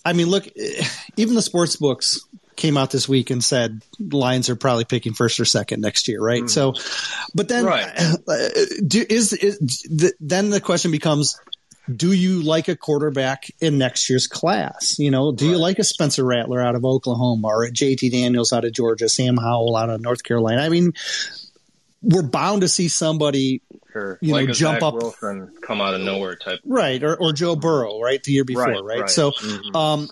[0.06, 0.86] I mean, look, eh,
[1.18, 2.24] even the sports books
[2.56, 6.22] came out this week and said Lions are probably picking first or second next year,
[6.22, 6.44] right?
[6.44, 6.50] Mm.
[6.50, 6.74] So,
[7.34, 8.18] but then right.
[8.86, 9.58] do, is, is
[9.90, 11.40] the, then the question becomes,
[11.94, 14.98] do you like a quarterback in next year's class?
[15.00, 15.52] You know, do right.
[15.52, 19.10] you like a Spencer Rattler out of Oklahoma or a JT Daniels out of Georgia,
[19.10, 20.62] Sam Howell out of North Carolina?
[20.62, 20.94] I mean,
[22.02, 23.62] we're bound to see somebody
[23.92, 24.20] Sure.
[24.22, 27.02] You like know, jump Zach up, Wilson come out of nowhere type, right?
[27.04, 28.22] Or, or Joe Burrow, right?
[28.22, 28.84] The year before, right?
[28.84, 29.00] right?
[29.02, 29.10] right.
[29.10, 29.76] So, mm-hmm.
[29.76, 30.10] um,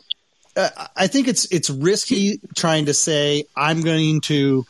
[0.95, 4.65] I think it's it's risky trying to say I'm going to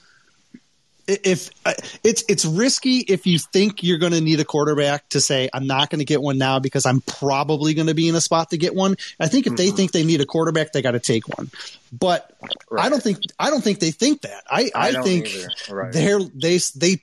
[1.08, 5.22] if uh, it's it's risky if you think you're going to need a quarterback to
[5.22, 8.16] say I'm not going to get one now because I'm probably going to be in
[8.16, 8.96] a spot to get one.
[9.20, 9.58] I think if mm-hmm.
[9.58, 11.50] they think they need a quarterback, they got to take one.
[11.92, 12.32] But
[12.70, 12.86] right.
[12.86, 14.44] I don't think I don't think they think that.
[14.50, 15.30] I I, I think
[15.70, 15.94] right.
[15.94, 17.02] they're they they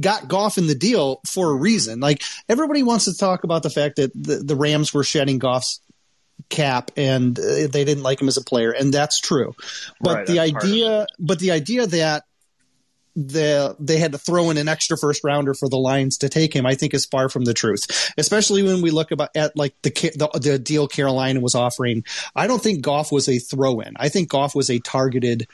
[0.00, 2.00] got Goff in the deal for a reason.
[2.00, 5.80] Like everybody wants to talk about the fact that the, the Rams were shedding Goff's
[6.48, 9.54] cap and uh, they didn't like him as a player and that's true
[10.00, 12.24] but right, the idea but the idea that
[13.16, 16.54] the they had to throw in an extra first rounder for the Lions to take
[16.54, 18.12] him, I think is far from the truth.
[18.16, 22.04] Especially when we look about at like the the, the deal Carolina was offering.
[22.34, 23.94] I don't think Goff was a throw in.
[23.96, 25.46] I think Goff was a targeted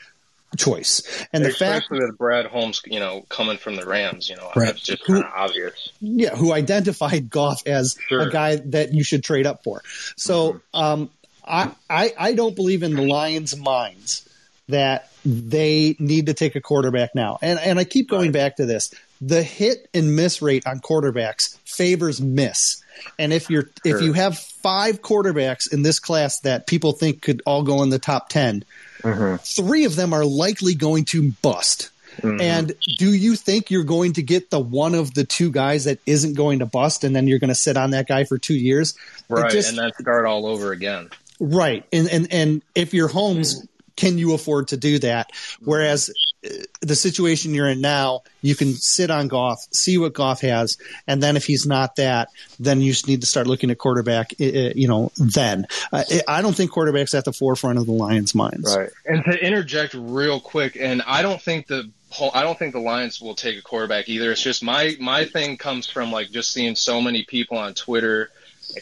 [0.55, 1.25] choice.
[1.33, 4.67] And the fact that Brad Holmes, you know, coming from the Rams, you know, right.
[4.67, 5.91] that's just kind of obvious.
[5.99, 8.21] Yeah, who identified Goff as sure.
[8.21, 9.81] a guy that you should trade up for.
[10.15, 10.79] So mm-hmm.
[10.79, 11.09] um,
[11.45, 14.27] I, I I don't believe in the Lions' minds
[14.69, 17.37] that they need to take a quarterback now.
[17.41, 18.93] And and I keep going back to this.
[19.19, 22.83] The hit and miss rate on quarterbacks favors miss.
[23.17, 23.97] And if you're sure.
[23.97, 27.89] if you have five quarterbacks in this class that people think could all go in
[27.89, 28.63] the top 10,
[29.01, 29.35] mm-hmm.
[29.37, 31.89] three of them are likely going to bust.
[32.17, 32.41] Mm-hmm.
[32.41, 35.99] And do you think you're going to get the one of the two guys that
[36.07, 38.55] isn't going to bust and then you're going to sit on that guy for two
[38.55, 38.97] years?
[39.29, 39.51] Right.
[39.51, 41.09] Just, and then start all over again.
[41.39, 41.85] Right.
[41.93, 43.67] And, and, and if you're Holmes,
[43.97, 45.31] can you afford to do that?
[45.59, 46.09] Whereas
[46.45, 46.49] uh,
[46.81, 50.77] the situation you're in now, you can sit on Goff, see what Goff has,
[51.07, 52.29] and then if he's not that,
[52.59, 54.33] then you just need to start looking at quarterback.
[54.39, 58.73] You know, then uh, I don't think quarterback's at the forefront of the Lions' minds.
[58.73, 58.89] Right.
[59.05, 61.89] And to interject real quick, and I don't think the
[62.33, 64.31] I don't think the Lions will take a quarterback either.
[64.31, 68.29] It's just my my thing comes from like just seeing so many people on Twitter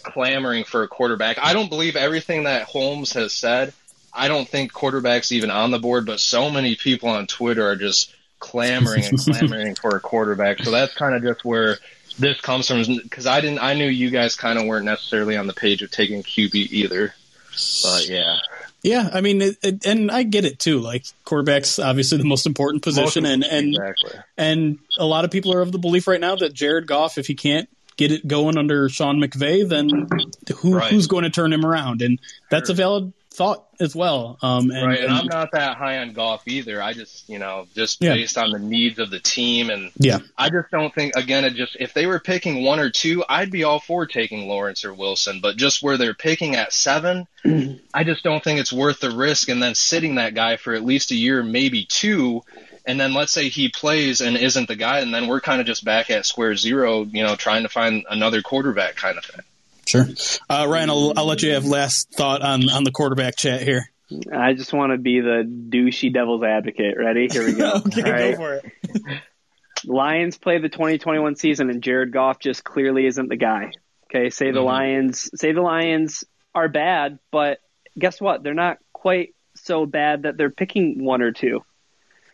[0.04, 1.38] clamoring for a quarterback.
[1.42, 3.74] I don't believe everything that Holmes has said
[4.16, 7.76] I don't think quarterbacks even on the board, but so many people on Twitter are
[7.76, 10.60] just clamoring and clamoring for a quarterback.
[10.64, 11.78] So that's kind of just where
[12.18, 13.60] this comes from because I didn't.
[13.60, 17.14] I knew you guys kind of weren't necessarily on the page of taking QB either.
[17.84, 18.38] But yeah,
[18.84, 20.80] Yeah, I mean, it, it, and I get it too.
[20.80, 24.20] Like quarterback's obviously the most important position, Most- and and exactly.
[24.38, 27.28] and a lot of people are of the belief right now that Jared Goff, if
[27.28, 29.90] he can't get it going under Sean McVay, then
[30.58, 30.92] who Right.
[30.92, 32.02] who's going to turn him around?
[32.02, 34.38] And that's a valid thought as well.
[34.42, 36.82] Um, and, right, and and- I'm not that high on Goff either.
[36.82, 38.14] I just, you know, just Yeah.
[38.14, 40.20] based on the needs of the team, and Yeah.
[40.38, 41.16] I just don't think.
[41.16, 44.48] Again, it just if they were picking one or two, I'd be all for taking
[44.48, 45.40] Lawrence or Wilson.
[45.42, 47.28] But just where they're picking at seven,
[47.94, 49.50] I just don't think it's worth the risk.
[49.50, 52.44] And then sitting that guy for at least a year, maybe two,
[52.86, 55.68] and then let's say he plays and isn't the guy, and then we're kind of
[55.68, 59.42] just back at square zero, you know, trying to find another quarterback kind of thing.
[59.88, 60.06] Sure.
[60.50, 63.90] Uh, Ryan, I'll, I'll let you have last thought on, on the quarterback chat here.
[64.32, 66.96] I just want to be the douchey devil's advocate.
[66.98, 67.28] Ready?
[67.32, 67.74] Here we go.
[67.88, 68.32] okay, All right.
[68.32, 69.22] go for it.
[69.86, 73.72] Lions play the 2021 season, and Jared Goff just clearly isn't the guy.
[74.10, 74.66] Okay, say the Mhm.
[74.66, 76.24] Lions, say the Lions
[76.54, 77.60] are bad, but
[77.98, 78.44] guess what?
[78.44, 81.62] They're not quite so bad that they're picking one or two.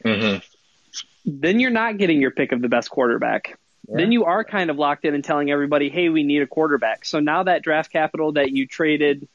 [0.06, 0.38] Mm-hmm.
[1.26, 3.58] Then you're not getting your pick of the best quarterback.
[3.98, 7.06] Then you are kind of locked in and telling everybody, "Hey, we need a quarterback."
[7.06, 9.28] So now that draft capital that you traded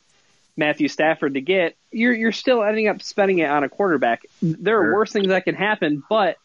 [0.57, 4.23] Matthew Stafford to get, you're you're still ending up spending it on a quarterback.
[4.41, 4.95] There are Sure.
[4.95, 6.37] worse things that can happen, but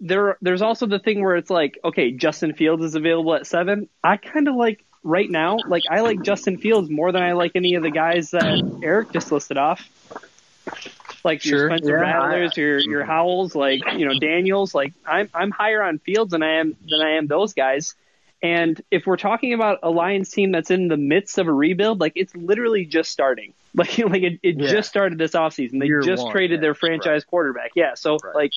[0.00, 3.88] there there's also the thing where it's like, okay, Justin Fields is available at seven.
[4.02, 7.52] I kind of like right now, like I like Justin Fields more than I like
[7.54, 9.86] any of the guys that Eric just listed off.
[11.24, 14.74] Like your Spencer Yeah, Rattlers, your your Howells, like you know Daniels.
[14.74, 17.94] Like I'm I'm higher on Fields than I am than I am those guys.
[18.42, 22.00] And if we're talking about a Lions team that's in the midst of a rebuild,
[22.00, 23.52] like it's literally just starting.
[23.74, 24.66] Like like it, it Yeah.
[24.70, 25.78] just started this offseason.
[25.78, 27.70] They Year just one, traded yeah, their franchise quarterback.
[27.76, 28.34] Yeah, so Right.
[28.34, 28.52] like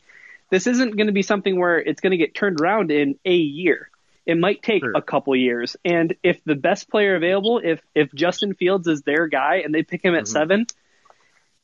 [0.49, 3.35] this isn't going to be something where it's going to get turned around in a
[3.35, 3.89] year.
[4.25, 4.93] It might take Sure.
[4.95, 5.75] a couple years.
[5.85, 9.83] And if the best player available, if if Justin Fields is their guy and they
[9.83, 10.27] pick him at Mhm.
[10.29, 10.65] seven,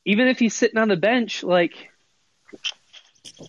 [0.04, 1.90] even if he's sitting on the bench, like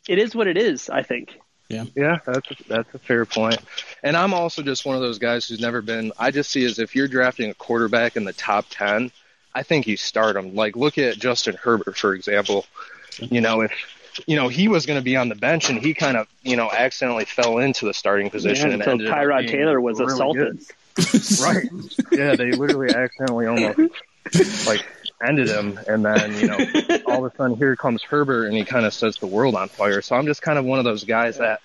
[0.07, 0.89] it is what it is.
[0.89, 1.39] I think.
[1.69, 3.59] Yeah, yeah, that's a, that's a fair point.
[4.03, 6.11] And I'm also just one of those guys who's never been.
[6.19, 9.11] I just see as if you're drafting a quarterback in the top ten,
[9.55, 10.53] I think you start him.
[10.53, 12.65] Like look at Justin Herbert for example.
[13.19, 13.71] You know if
[14.27, 16.57] you know he was going to be on the bench and he kind of you
[16.57, 19.99] know accidentally fell into the starting position Yeah, and until ended up Tyrod Taylor was
[19.99, 20.59] really assaulted.
[21.41, 21.69] right?
[22.11, 23.79] Yeah, they literally accidentally almost
[24.67, 24.85] like
[25.23, 26.65] ended him, and then you know
[27.05, 29.69] all of a sudden here comes Herbert, and he kind of sets the world on
[29.69, 30.01] fire.
[30.01, 31.61] So I'm just kind of one of those guys that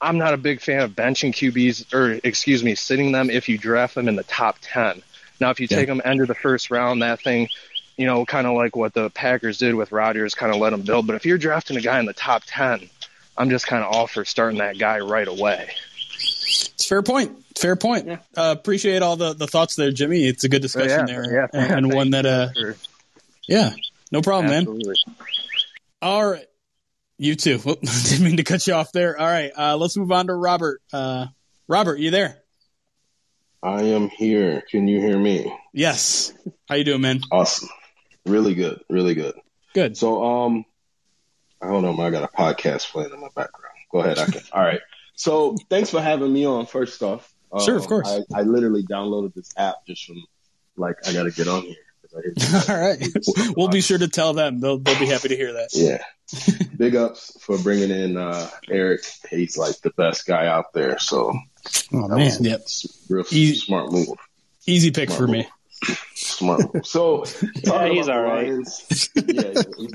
[0.00, 3.56] I'm not a big fan of benching QBs, or excuse me, sitting them if you
[3.58, 5.02] draft them in the top ten.
[5.40, 5.78] Now, if you Yeah.
[5.78, 7.48] take them end of the first round, that thing,
[7.96, 10.82] you know, kind of like what the Packers did with Rodgers, kind of let him
[10.82, 11.06] build.
[11.06, 12.88] But if you're drafting a guy in the top ten,
[13.36, 15.70] I'm just kind of all for starting that guy right away.
[16.74, 17.38] It's a fair point.
[17.58, 18.06] Fair point.
[18.06, 18.18] Yeah.
[18.36, 20.26] Uh, appreciate all the, the thoughts there, Jimmy.
[20.26, 21.46] It's a good discussion Yeah, there, yeah.
[21.52, 22.76] and, and one that, uh, Sure.
[23.48, 23.70] yeah,
[24.10, 24.82] no problem, man.
[26.02, 26.46] All right.
[27.16, 27.58] You too.
[27.58, 29.18] Whoop, didn't mean to cut you off there.
[29.18, 29.52] All right.
[29.56, 30.82] Uh, let's move on to Robert.
[30.92, 31.26] Uh,
[31.68, 32.38] Robert, you there?
[33.62, 34.62] I am here.
[34.70, 35.50] Can you hear me?
[35.72, 36.32] Yes.
[36.68, 37.20] How you doing, man?
[37.30, 37.68] Awesome.
[38.26, 38.80] Really good.
[38.90, 39.34] Really good.
[39.74, 39.96] Good.
[39.96, 40.64] So, um,
[41.62, 41.98] I don't know.
[42.02, 43.74] I got a podcast playing in my background.
[43.90, 44.18] Go ahead.
[44.18, 44.42] I can.
[44.52, 44.80] All right.
[45.16, 46.66] So, thanks for having me on.
[46.66, 47.30] First off,
[47.64, 48.08] Sure, of Um, course.
[48.34, 50.16] I, I literally downloaded this app just from
[50.76, 51.76] like I got to get on here.
[52.02, 53.24] 'cause I hear you guys All right.
[53.24, 54.58] so We'll be sure to tell them.
[54.58, 55.68] They'll they'll be happy to hear that.
[55.72, 56.02] Yeah.
[56.76, 59.02] Big ups for bringing in uh, Eric.
[59.30, 60.98] He's like the best guy out there.
[60.98, 61.32] So
[61.92, 62.18] Oh man.
[62.18, 62.66] was Yep.
[63.08, 64.08] real Easy- smart move.
[64.66, 65.46] Easy pick for me.
[66.16, 66.84] Smart.
[66.86, 67.24] So
[67.64, 68.48] talking he's all right.
[68.48, 69.92] Lions, yeah, he's-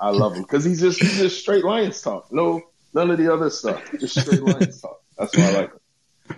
[0.00, 2.32] I love him because he's just he's just straight Lions talk.
[2.32, 2.62] No,
[2.94, 3.82] none of the other stuff.
[3.98, 5.00] Just straight Lions talk.
[5.18, 5.80] That's why I like him.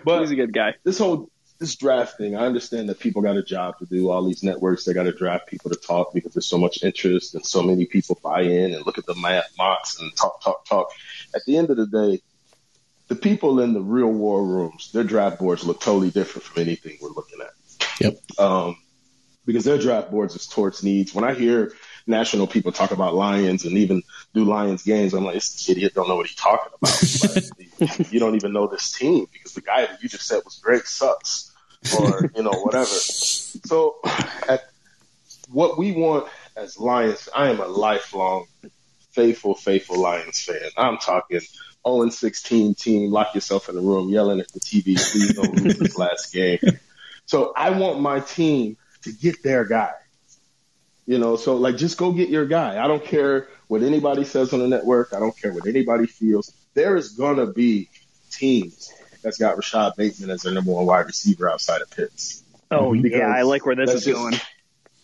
[0.05, 0.75] But He's a good guy.
[0.85, 4.11] this whole this draft thing, I understand that people got a job to do.
[4.11, 7.35] All these networks, they got to draft people to talk because there's so much interest
[7.35, 10.67] and so many people buy in and look at the ma- mocks and talk, talk,
[10.67, 10.91] talk.
[11.35, 12.21] At the end of the day,
[13.09, 16.99] the people in the real war rooms, their draft boards look totally different from anything
[17.01, 17.53] we're looking at.
[18.01, 18.19] Yep.
[18.39, 18.77] Um,
[19.47, 21.15] because their draft boards is towards needs.
[21.15, 21.73] When I hear
[22.07, 24.03] national people talk about Lions and even
[24.35, 27.81] do Lions games, I'm like, this idiot don't know what he's talking about.
[27.81, 30.59] Like, you don't even know this team because the guy that you just said was
[30.59, 31.53] great sucks
[31.99, 32.87] or, you know, whatever.
[32.87, 33.97] So
[34.49, 34.63] at
[35.51, 38.47] what we want as Lions, I am a lifelong
[39.11, 40.69] faithful, faithful Lions fan.
[40.77, 41.41] I'm talking
[41.87, 45.55] 0 and 16 team, lock yourself in the room, yelling at the TV, please don't
[45.57, 46.59] lose this last game.
[47.25, 49.93] So I want my team to get their guy.
[51.07, 52.83] You know, so like just go get your guy.
[52.83, 55.13] I don't care what anybody says on the network.
[55.15, 56.53] I don't care what anybody feels.
[56.75, 57.89] There is gonna be
[58.33, 58.93] teams
[59.23, 62.43] that's got Rashod Bateman as their number one wide receiver outside of Pitts.
[62.71, 64.35] Oh Because yeah, I like where this is just- going.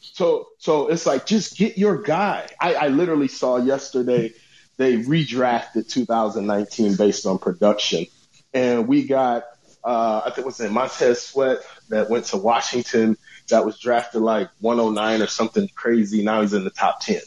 [0.00, 2.48] So so it's like just get your guy.
[2.60, 4.32] I, I literally saw yesterday
[4.76, 8.06] they redrafted 2019 based on production,
[8.52, 9.44] and we got
[9.84, 13.16] uh, I think it was in Montez Sweat that went to Washington
[13.52, 16.24] that was drafted like 109 or something crazy.
[16.24, 17.20] Now he's in the top 10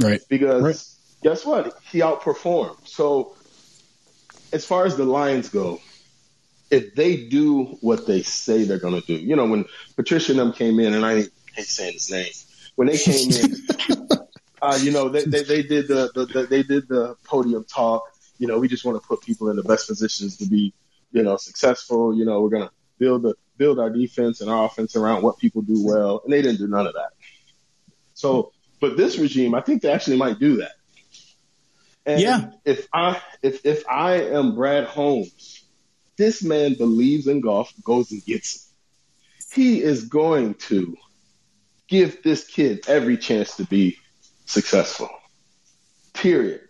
[0.00, 0.20] Right.
[0.28, 1.76] because guess what?
[1.90, 2.86] He outperformed.
[2.86, 3.34] So
[4.52, 5.80] as far as the Lions go,
[6.70, 9.64] if they do what they say they're going to do, you know, when
[9.96, 11.24] Patricia and them came in, and I
[11.54, 12.30] hate saying his name,
[12.76, 13.56] when they came in,
[14.62, 18.04] uh, you know, they, they, they did the, the, the they did the podium talk.
[18.38, 20.72] You know, we just want to put people in the best positions to be,
[21.12, 22.14] you know, successful.
[22.14, 25.38] You know, we're going to build the build our defense and our offense around what
[25.38, 27.10] people do well, and they didn't do none of that.
[28.14, 30.72] So, but this regime, I think they actually might do that.
[32.06, 32.50] And Yeah.
[32.64, 35.62] If I if if I am Brad Holmes,
[36.16, 39.54] this man believes in Goff, goes and gets it.
[39.54, 40.96] He is going to
[41.86, 43.98] give this kid every chance to be
[44.46, 45.10] successful.
[46.14, 46.62] Period.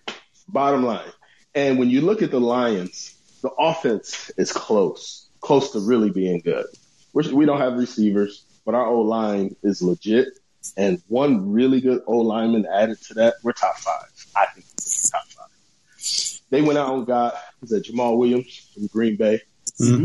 [0.49, 1.13] Bottom line.
[1.55, 6.41] And when you look at the Lions, the offense is close, close to really being
[6.41, 6.67] good.
[7.13, 10.29] We're, we don't have receivers, but our O line is legit.
[10.77, 14.11] And one really good O lineman added to that, we're top five.
[14.37, 16.41] I think we're top five.
[16.51, 19.41] They went out and got was that Jamaal Williams from Green Bay.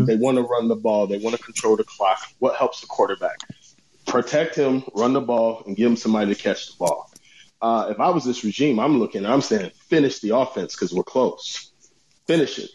[0.05, 1.07] They want to run the ball.
[1.07, 2.19] They want to control the clock.
[2.39, 3.37] What helps the quarterback?
[4.05, 7.11] Protect him, run the ball, and give him somebody to catch the ball.
[7.61, 9.25] Uh, if I was this regime, I'm looking.
[9.25, 11.71] I'm saying finish the offense because we're close.
[12.27, 12.69] Finish it.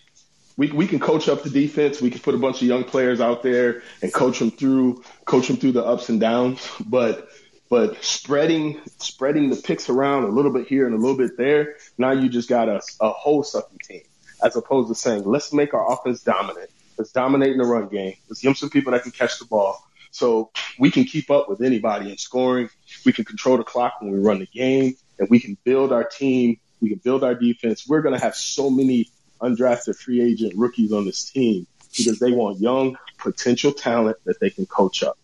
[0.60, 2.02] We we can coach up the defense.
[2.02, 5.48] We can put a bunch of young players out there and coach them through coach
[5.48, 6.70] them through the ups and downs.
[6.84, 7.30] But
[7.70, 11.76] but spreading spreading the picks around a little bit here and a little bit there.
[11.96, 14.02] Now you just got a a whole sucking team
[14.44, 16.68] as opposed to saying let's make our offense dominant.
[16.98, 18.16] Let's dominate in the run game.
[18.28, 19.82] Let's give some people that can catch the ball.
[20.10, 22.68] So we can keep up with anybody in scoring.
[23.06, 26.04] We can control the clock when we run the game, and we can build our
[26.04, 26.60] team.
[26.82, 27.88] We can build our defense.
[27.88, 29.08] We're going to have so many
[29.40, 31.66] undrafted free agent rookies on this team
[31.96, 35.18] because they want young potential talent that they can coach up.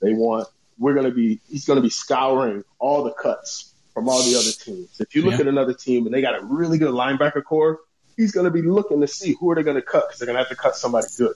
[0.00, 0.48] They want.
[0.78, 1.40] We're going to be.
[1.48, 5.00] He's going to be scouring all the cuts from all the other teams.
[5.00, 5.40] If you look Yeah.
[5.40, 7.80] at another team and they got a really good linebacker core,
[8.16, 10.26] he's going to be looking to see who are they going to cut because they're
[10.26, 11.34] going to have to cut somebody good.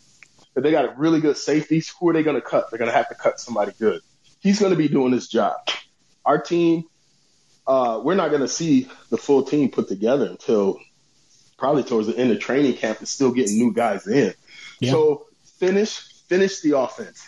[0.54, 2.70] If they got a really good safeties, who are they going to cut?
[2.70, 4.02] They're going to have to cut somebody good.
[4.40, 5.56] He's going to be doing his job.
[6.24, 6.84] Our team,
[7.66, 10.78] uh, we're not going to see the full team put together until
[11.60, 14.34] probably towards the end of training camp and still getting new guys in.
[14.80, 14.92] Yeah.
[14.92, 15.26] So
[15.58, 17.22] finish, finish the offense,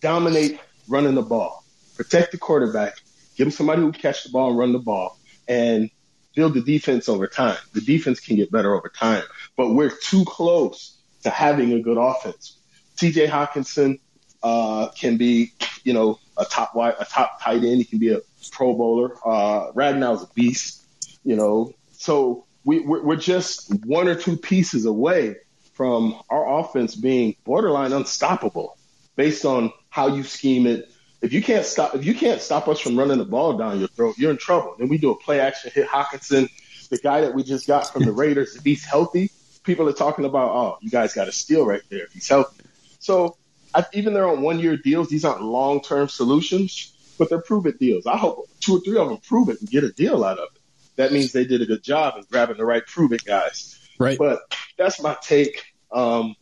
[0.00, 1.64] dominate running the ball,
[1.96, 2.96] protect the quarterback,
[3.36, 5.16] give him somebody who can catch the ball and run the ball,
[5.46, 5.90] and
[6.34, 7.56] build the defense over time.
[7.72, 9.22] The defense can get better over time,
[9.56, 12.58] but we're too close to having a good offense.
[12.96, 13.28] T.J.
[13.28, 14.00] Hockenson
[14.42, 15.52] uh, can be,
[15.84, 17.78] you know, a top wide, a top tight end.
[17.78, 18.18] He can be a
[18.50, 19.14] Pro Bowler.
[19.24, 20.84] Uh, Ragnow's a beast,
[21.24, 21.72] you know.
[21.92, 25.36] So we, we're, just one or two pieces away
[25.72, 28.76] from our offense being borderline unstoppable,
[29.16, 30.90] based on how you scheme it.
[31.22, 33.88] If you can't stop, if you can't stop us from running the ball down your
[33.88, 34.74] throat, you're in trouble.
[34.78, 36.50] Then we do a play action hit Hockenson,
[36.90, 38.54] the guy that we just got from the Raiders.
[38.54, 39.30] If he's healthy,
[39.62, 42.64] people are talking about, oh, you guys got a steal right there if he's healthy.
[42.98, 43.38] So
[43.74, 47.64] I, even they're on one year deals, these aren't long term solutions, but they're prove
[47.64, 48.06] it deals.
[48.06, 50.48] I hope two or three of them prove it and get a deal out of
[50.54, 50.57] it.
[50.98, 53.78] That means they did a good job in grabbing the right prove it guys.
[53.98, 54.18] Right.
[54.18, 54.40] But
[54.76, 55.64] that's my take.
[55.92, 56.34] Um,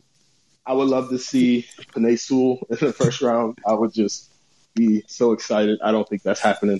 [0.65, 3.59] I would love to see Penei Sewell in the first round.
[3.67, 4.33] I would just
[4.75, 5.79] be so excited.
[5.83, 6.79] I don't think that's happening.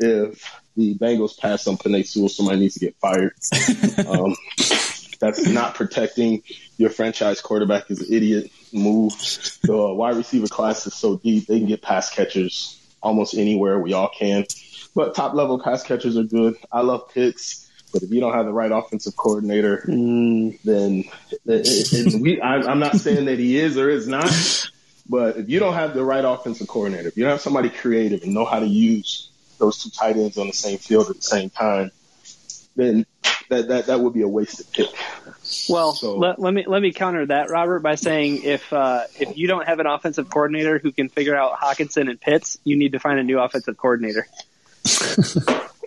[0.00, 3.34] If the Bengals pass on Penei Sewell, somebody needs to get fired.
[4.08, 4.34] Um,
[5.20, 6.44] that's not protecting
[6.76, 9.12] your franchise quarterback is an idiot move.
[9.62, 13.78] The uh, wide receiver class is so deep; they can get pass catchers almost anywhere.
[13.80, 14.46] We all can,
[14.98, 16.56] but top level pass catchers are good.
[16.72, 17.70] I love Pitts.
[17.92, 21.04] But if you don't have the right offensive coordinator, then
[21.46, 24.28] and we, I, I'm not saying that he is or is not.
[25.08, 28.24] But if you don't have the right offensive coordinator, if you don't have somebody creative
[28.24, 31.22] and know how to use those two tight ends on the same field at the
[31.22, 31.92] same time,
[32.74, 33.06] then
[33.50, 34.90] that that, that would be a wasted pick.
[35.68, 39.38] Well, So- let, let me let me counter that, Robert, by saying if uh, if
[39.38, 42.92] you don't have an offensive coordinator who can figure out Hockenson and Pitts, you need
[42.92, 44.26] to find a new offensive coordinator.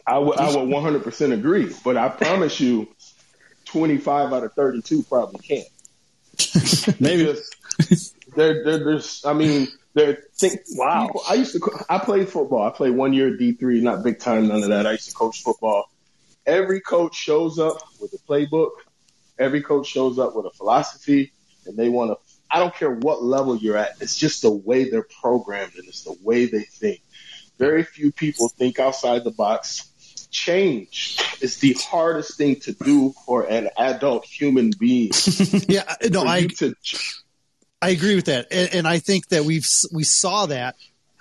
[0.07, 2.87] I would I would 100 percent agree, but I promise you,
[3.65, 6.99] 25 out of 32 probably can't.
[6.99, 7.25] Maybe.
[7.77, 10.17] Because there, there, there's, I mean, there.
[10.35, 11.07] Think, Wow.
[11.07, 12.63] people- I used to, I played football.
[12.63, 14.85] I played one year D three, not big time, none of that.
[14.87, 15.89] I used to coach football.
[16.45, 18.71] Every coach shows up with a playbook.
[19.37, 21.31] Every coach shows up with a philosophy,
[21.65, 22.17] and they want to
[22.53, 23.91] I don't care what level you're at.
[24.01, 26.99] It's just the way they're programmed and it's the way they think.
[27.61, 29.87] Very few people think outside the box.
[30.31, 35.11] Change is the hardest thing to do for an adult human being.
[35.67, 36.73] yeah, no, I to
[37.79, 40.75] I agree with that, and, and I think that we've we saw that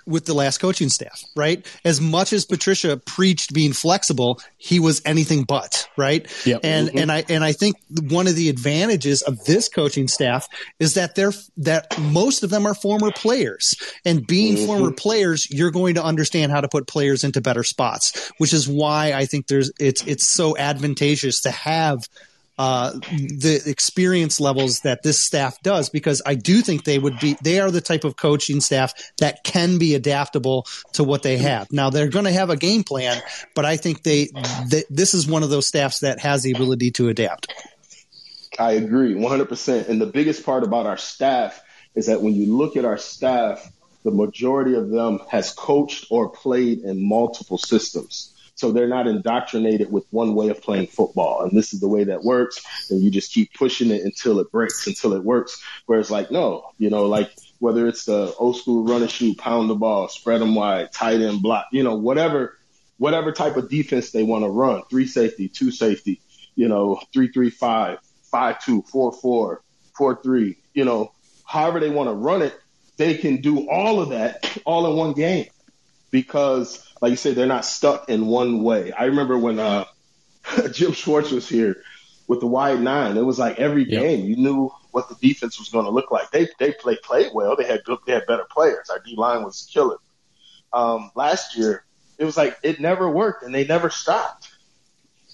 [0.05, 1.65] with the last coaching staff, right?
[1.85, 6.27] As much as Patricia preached being flexible, he was anything but, right?
[6.45, 6.61] Yep.
[6.63, 6.97] And Mm-hmm.
[6.97, 7.75] and I and I think
[8.09, 10.47] one of the advantages of this coaching staff
[10.79, 13.75] is that they're that most of them are former players,
[14.05, 14.65] and being Mm-hmm.
[14.65, 18.67] former players, you're going to understand how to put players into better spots, which is
[18.67, 22.07] why I think there's it's it's so advantageous to have
[22.61, 27.35] uh, the experience levels that this staff does because I do think they would be
[27.41, 31.71] they are the type of coaching staff that can be adaptable to what they have.
[31.71, 33.19] Now they're going to have a game plan,
[33.55, 34.27] but I think they,
[34.69, 37.51] they this is one of those staffs that has the ability to adapt.
[38.59, 39.89] I agree 100%.
[39.89, 41.59] And the biggest part about our staff
[41.95, 43.71] is that when you look at our staff,
[44.03, 48.30] the majority of them has coached or played in multiple systems.
[48.61, 51.41] So they're not indoctrinated with one way of playing football.
[51.41, 52.63] And this is the way that works.
[52.91, 55.59] And you just keep pushing it until it breaks, until it works.
[55.87, 59.67] Whereas like, no, you know, like whether it's the old school run and shoot, pound
[59.67, 62.55] the ball, spread them wide, tight end block, you know, whatever,
[62.99, 66.21] whatever type of defense they want to run, three safety, two safety,
[66.53, 67.97] you know, three, three, five,
[68.29, 69.63] five, two, four, four,
[69.97, 71.11] four, three, you know,
[71.45, 72.53] however they want to run it,
[72.97, 75.47] they can do all of that all in one game
[76.11, 78.91] because, like you said, they're not stuck in one way.
[78.91, 79.85] I remember when uh,
[80.71, 81.81] Jim Schwartz was here
[82.27, 84.01] with the wide nine, it was like every Yep.
[84.01, 86.29] game you knew what the defense was going to look like.
[86.31, 87.55] They they played played well.
[87.55, 87.99] They had good.
[88.05, 88.89] They had better players.
[88.89, 89.97] Our D line was killing.
[90.73, 91.83] Um, last year,
[92.17, 94.49] it was like it never worked, and they never stopped.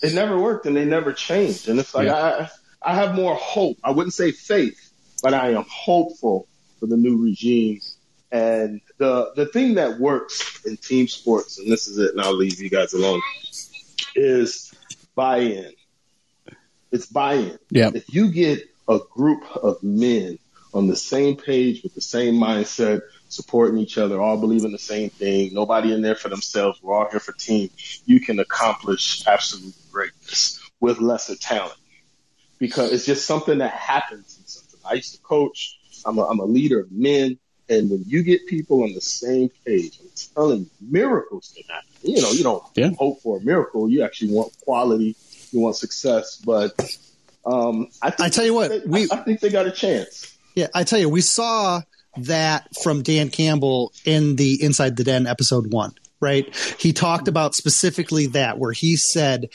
[0.02, 1.70] It never worked, and they never changed.
[1.70, 2.50] And it's like I
[2.82, 3.78] I have more hope.
[3.84, 4.80] I wouldn't say faith,
[5.22, 6.48] but I am hopeful
[6.80, 7.80] for the new regime.
[8.32, 12.36] And the the thing that works in team sports, and this is it, and I'll
[12.36, 13.22] leave you guys alone,
[14.16, 14.74] is
[15.16, 15.72] buy-in.
[16.92, 17.58] It's buy-in.
[17.72, 17.96] Yep.
[17.96, 20.40] If you get a group of men
[20.74, 25.10] on the same page with the same mindset, supporting each other, all believing the same
[25.10, 27.70] thing, nobody in there for themselves, we're all here for team,
[28.06, 31.80] you can accomplish absolute greatness with lesser talent.
[32.60, 34.38] Because it's just something that happens.
[34.40, 34.80] in something.
[34.90, 35.78] I used to coach.
[36.06, 37.38] I'm a, I'm a leader of men.
[37.70, 41.90] And when you get people on the same page, I'm telling you, miracles can happen.
[42.04, 42.92] You know, you don't Yeah.
[42.98, 43.90] hope for a miracle.
[43.90, 45.16] You actually want quality.
[45.52, 46.38] You want success.
[46.46, 46.72] But
[47.46, 49.72] um, I, think I tell you what, they, we- I, I think they got a
[49.72, 50.34] chance.
[50.56, 51.82] Yeah, I tell you, we saw
[52.18, 56.54] that from Dan Campbell in the Inside the Den episode one, right?
[56.80, 59.50] He talked about specifically that, where he said,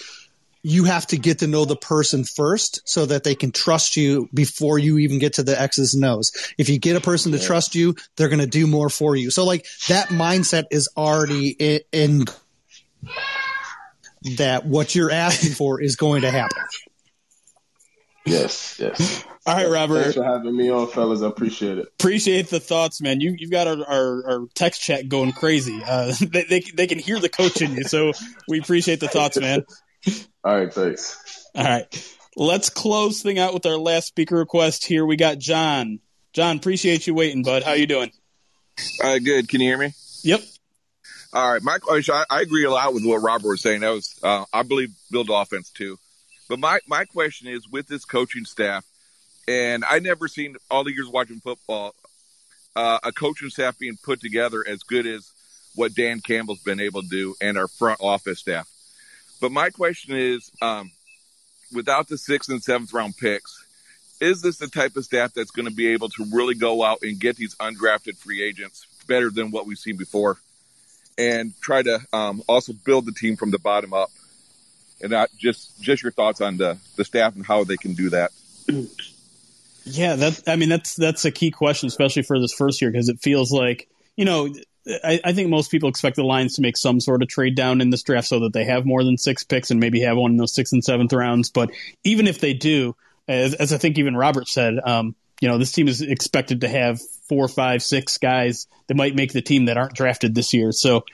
[0.62, 4.28] you have to get to know the person first so that they can trust you
[4.32, 6.32] before you even get to the X's and O's.
[6.56, 9.30] If you get a person to trust you, they're going to do more for you.
[9.30, 12.24] So, like, that mindset is already i- in
[14.36, 16.62] that what you're asking for is going to happen.
[18.24, 19.24] Yes, yes.
[19.44, 20.00] All right, Robert.
[20.02, 21.22] Thanks for having me on, fellas.
[21.22, 21.86] I appreciate it.
[21.98, 23.20] Appreciate the thoughts, man.
[23.20, 25.82] You you've got our, our, our text chat going crazy.
[25.84, 28.12] Uh, they, they they can hear the coach in you, so
[28.46, 29.64] we appreciate the thoughts, man.
[30.44, 31.48] All right, thanks.
[31.54, 34.86] All right, let's close thing out with our last speaker request.
[34.86, 36.00] Here we got John.
[36.32, 37.62] John, appreciate you waiting, bud.
[37.62, 38.10] How you doing?
[39.02, 39.48] Uh, good.
[39.48, 39.92] Can you hear me?
[40.24, 40.40] Yep.
[41.34, 41.62] All right.
[41.62, 43.80] My question, I, I agree a lot with what Robert was saying.
[43.80, 45.98] That was, uh, I believe, build offense too.
[46.48, 48.84] But my, my question is with this coaching staff,
[49.46, 51.94] and I never seen all the years watching football,
[52.76, 55.30] uh, a coaching staff being put together as good as
[55.74, 58.68] what Dan Campbell's been able to do and our front office staff.
[59.42, 60.92] But my question is, um,
[61.74, 63.66] without the sixth and seventh round picks,
[64.20, 67.00] is this the type of staff that's going to be able to really go out
[67.02, 70.38] and get these undrafted free agents better than what we've seen before?
[71.18, 74.10] And try to um, also build the team from the bottom up.
[75.02, 78.30] And just just your thoughts on the, the staff and how they can do that.
[79.84, 83.08] Yeah, that I mean that's that's a key question, especially for this first year, because
[83.08, 84.54] it feels like you know
[84.86, 87.80] I, I think most people expect the Lions to make some sort of trade down
[87.80, 90.32] in this draft so that they have more than six picks and maybe have one
[90.32, 91.50] in those sixth and seventh rounds.
[91.50, 91.70] But
[92.04, 92.96] even if they do,
[93.28, 96.68] as, as I think even Robert said, um, you know this team is expected to
[96.68, 100.70] have four, five, six guys that might make the team that aren't drafted this year.
[100.70, 101.04] So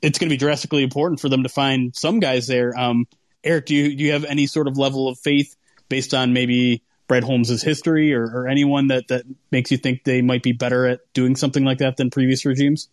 [0.00, 2.78] it's going to be drastically important for them to find some guys there.
[2.78, 3.06] Um,
[3.42, 5.56] Eric, do you do you have any sort of level of faith
[5.88, 10.22] based on maybe Brad Holmes' history or, or anyone that, that makes you think they
[10.22, 12.88] might be better at doing something like that than previous regimes?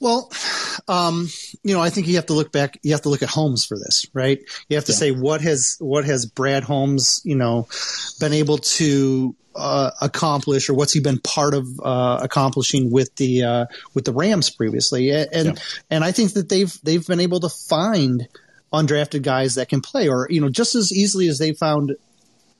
[0.00, 0.30] Well,
[0.86, 1.28] um,
[1.64, 2.78] you know, I think you have to look back.
[2.82, 4.38] You have to look at Holmes for this, right?
[4.68, 4.98] You have to Yeah.
[4.98, 7.66] say what has what has Brad Holmes, you know,
[8.20, 13.42] been able to uh, accomplish, or what's he been part of uh, accomplishing with the
[13.42, 15.54] uh, with the Rams previously, A- and Yeah.
[15.90, 18.28] and I think that they've they've been able to find
[18.72, 21.96] undrafted guys that can play, or you know, just as easily as they found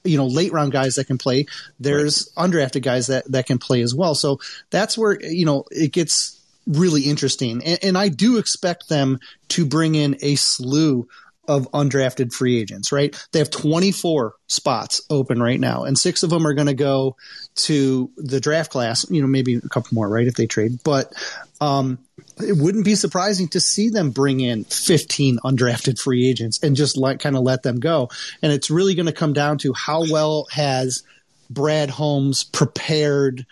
[0.04, 1.44] you know late round guys that can play
[1.80, 4.38] there's undrafted guys that that can play as well so
[4.70, 6.37] that's where you know it gets
[6.68, 7.64] really interesting.
[7.64, 11.08] And, and i do expect them to bring in a slew
[11.46, 13.16] of undrafted free agents right?
[13.32, 17.16] They have 24 spots open right now and six of them are going to go
[17.56, 20.80] to the draft class you know maybe a couple more right if they trade.
[20.84, 21.12] But
[21.60, 21.98] um
[22.40, 26.96] it wouldn't be surprising to see them bring in 15 undrafted free agents and just
[26.96, 28.10] like kind of let them go.
[28.42, 31.02] And it's really going to come down to how well has
[31.50, 33.46] Brad Holmes prepared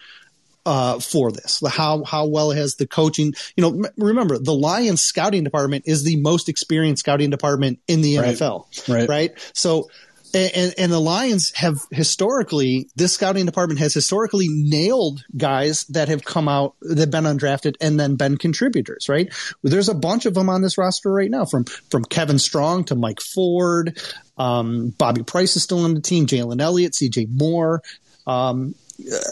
[0.66, 1.62] uh, for this?
[1.66, 3.32] How how well has the coaching?
[3.56, 8.02] You know, m- remember the Lions scouting department is the most experienced scouting department in
[8.02, 8.34] the Right.
[8.36, 9.08] NFL, Right.
[9.08, 9.30] right?
[9.54, 9.88] So.
[10.34, 16.24] And, and the Lions have historically, this scouting department has historically nailed guys that have
[16.24, 19.32] come out, that have been undrafted and then been contributors, right?
[19.62, 22.96] There's a bunch of them on this roster right now, from from Kevin Strong to
[22.96, 23.98] Mike Ford,
[24.36, 27.28] um, Bobby Price is still on the team, Jalen Elliott, C.J.
[27.30, 27.80] Moore.
[28.26, 28.74] Um,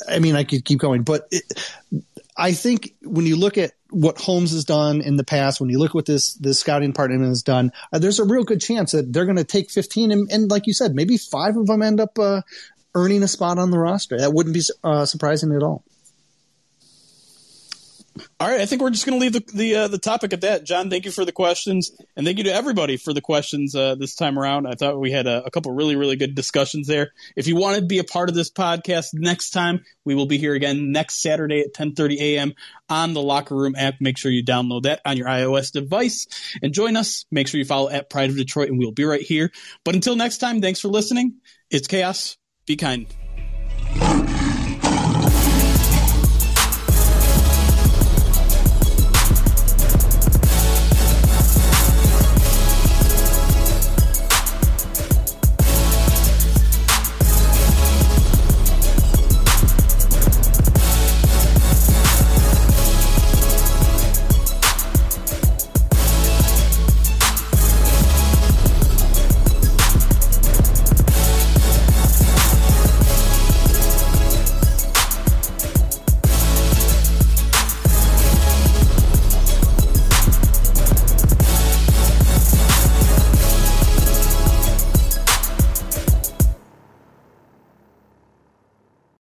[0.08, 1.44] I mean, I could keep going, but it,
[2.36, 5.78] I think when you look at what Holmes has done in the past, when you
[5.78, 8.92] look at what this this scouting department has done, uh, there's a real good chance
[8.92, 11.82] that they're going to take 15, and, and like you said, maybe five of them
[11.82, 12.42] end up uh,
[12.94, 14.18] earning a spot on the roster.
[14.18, 15.84] That wouldn't be uh, surprising at all.
[18.38, 20.42] All right, I think we're just going to leave the the, uh, the topic at
[20.42, 20.64] that.
[20.64, 23.96] John, thank you for the questions, and thank you to everybody for the questions uh,
[23.96, 24.66] this time around.
[24.66, 27.10] I thought we had a, a couple really really good discussions there.
[27.34, 30.38] If you want to be a part of this podcast next time, we will be
[30.38, 32.54] here again next Saturday at 10:30 a.m.
[32.88, 33.94] on the Locker Room app.
[34.00, 36.26] Make sure you download that on your iOS device
[36.62, 37.24] and join us.
[37.32, 39.50] Make sure you follow at Pride of Detroit, and we'll be right here.
[39.84, 41.40] But until next time, thanks for listening.
[41.70, 42.36] It's chaos.
[42.66, 43.06] Be kind.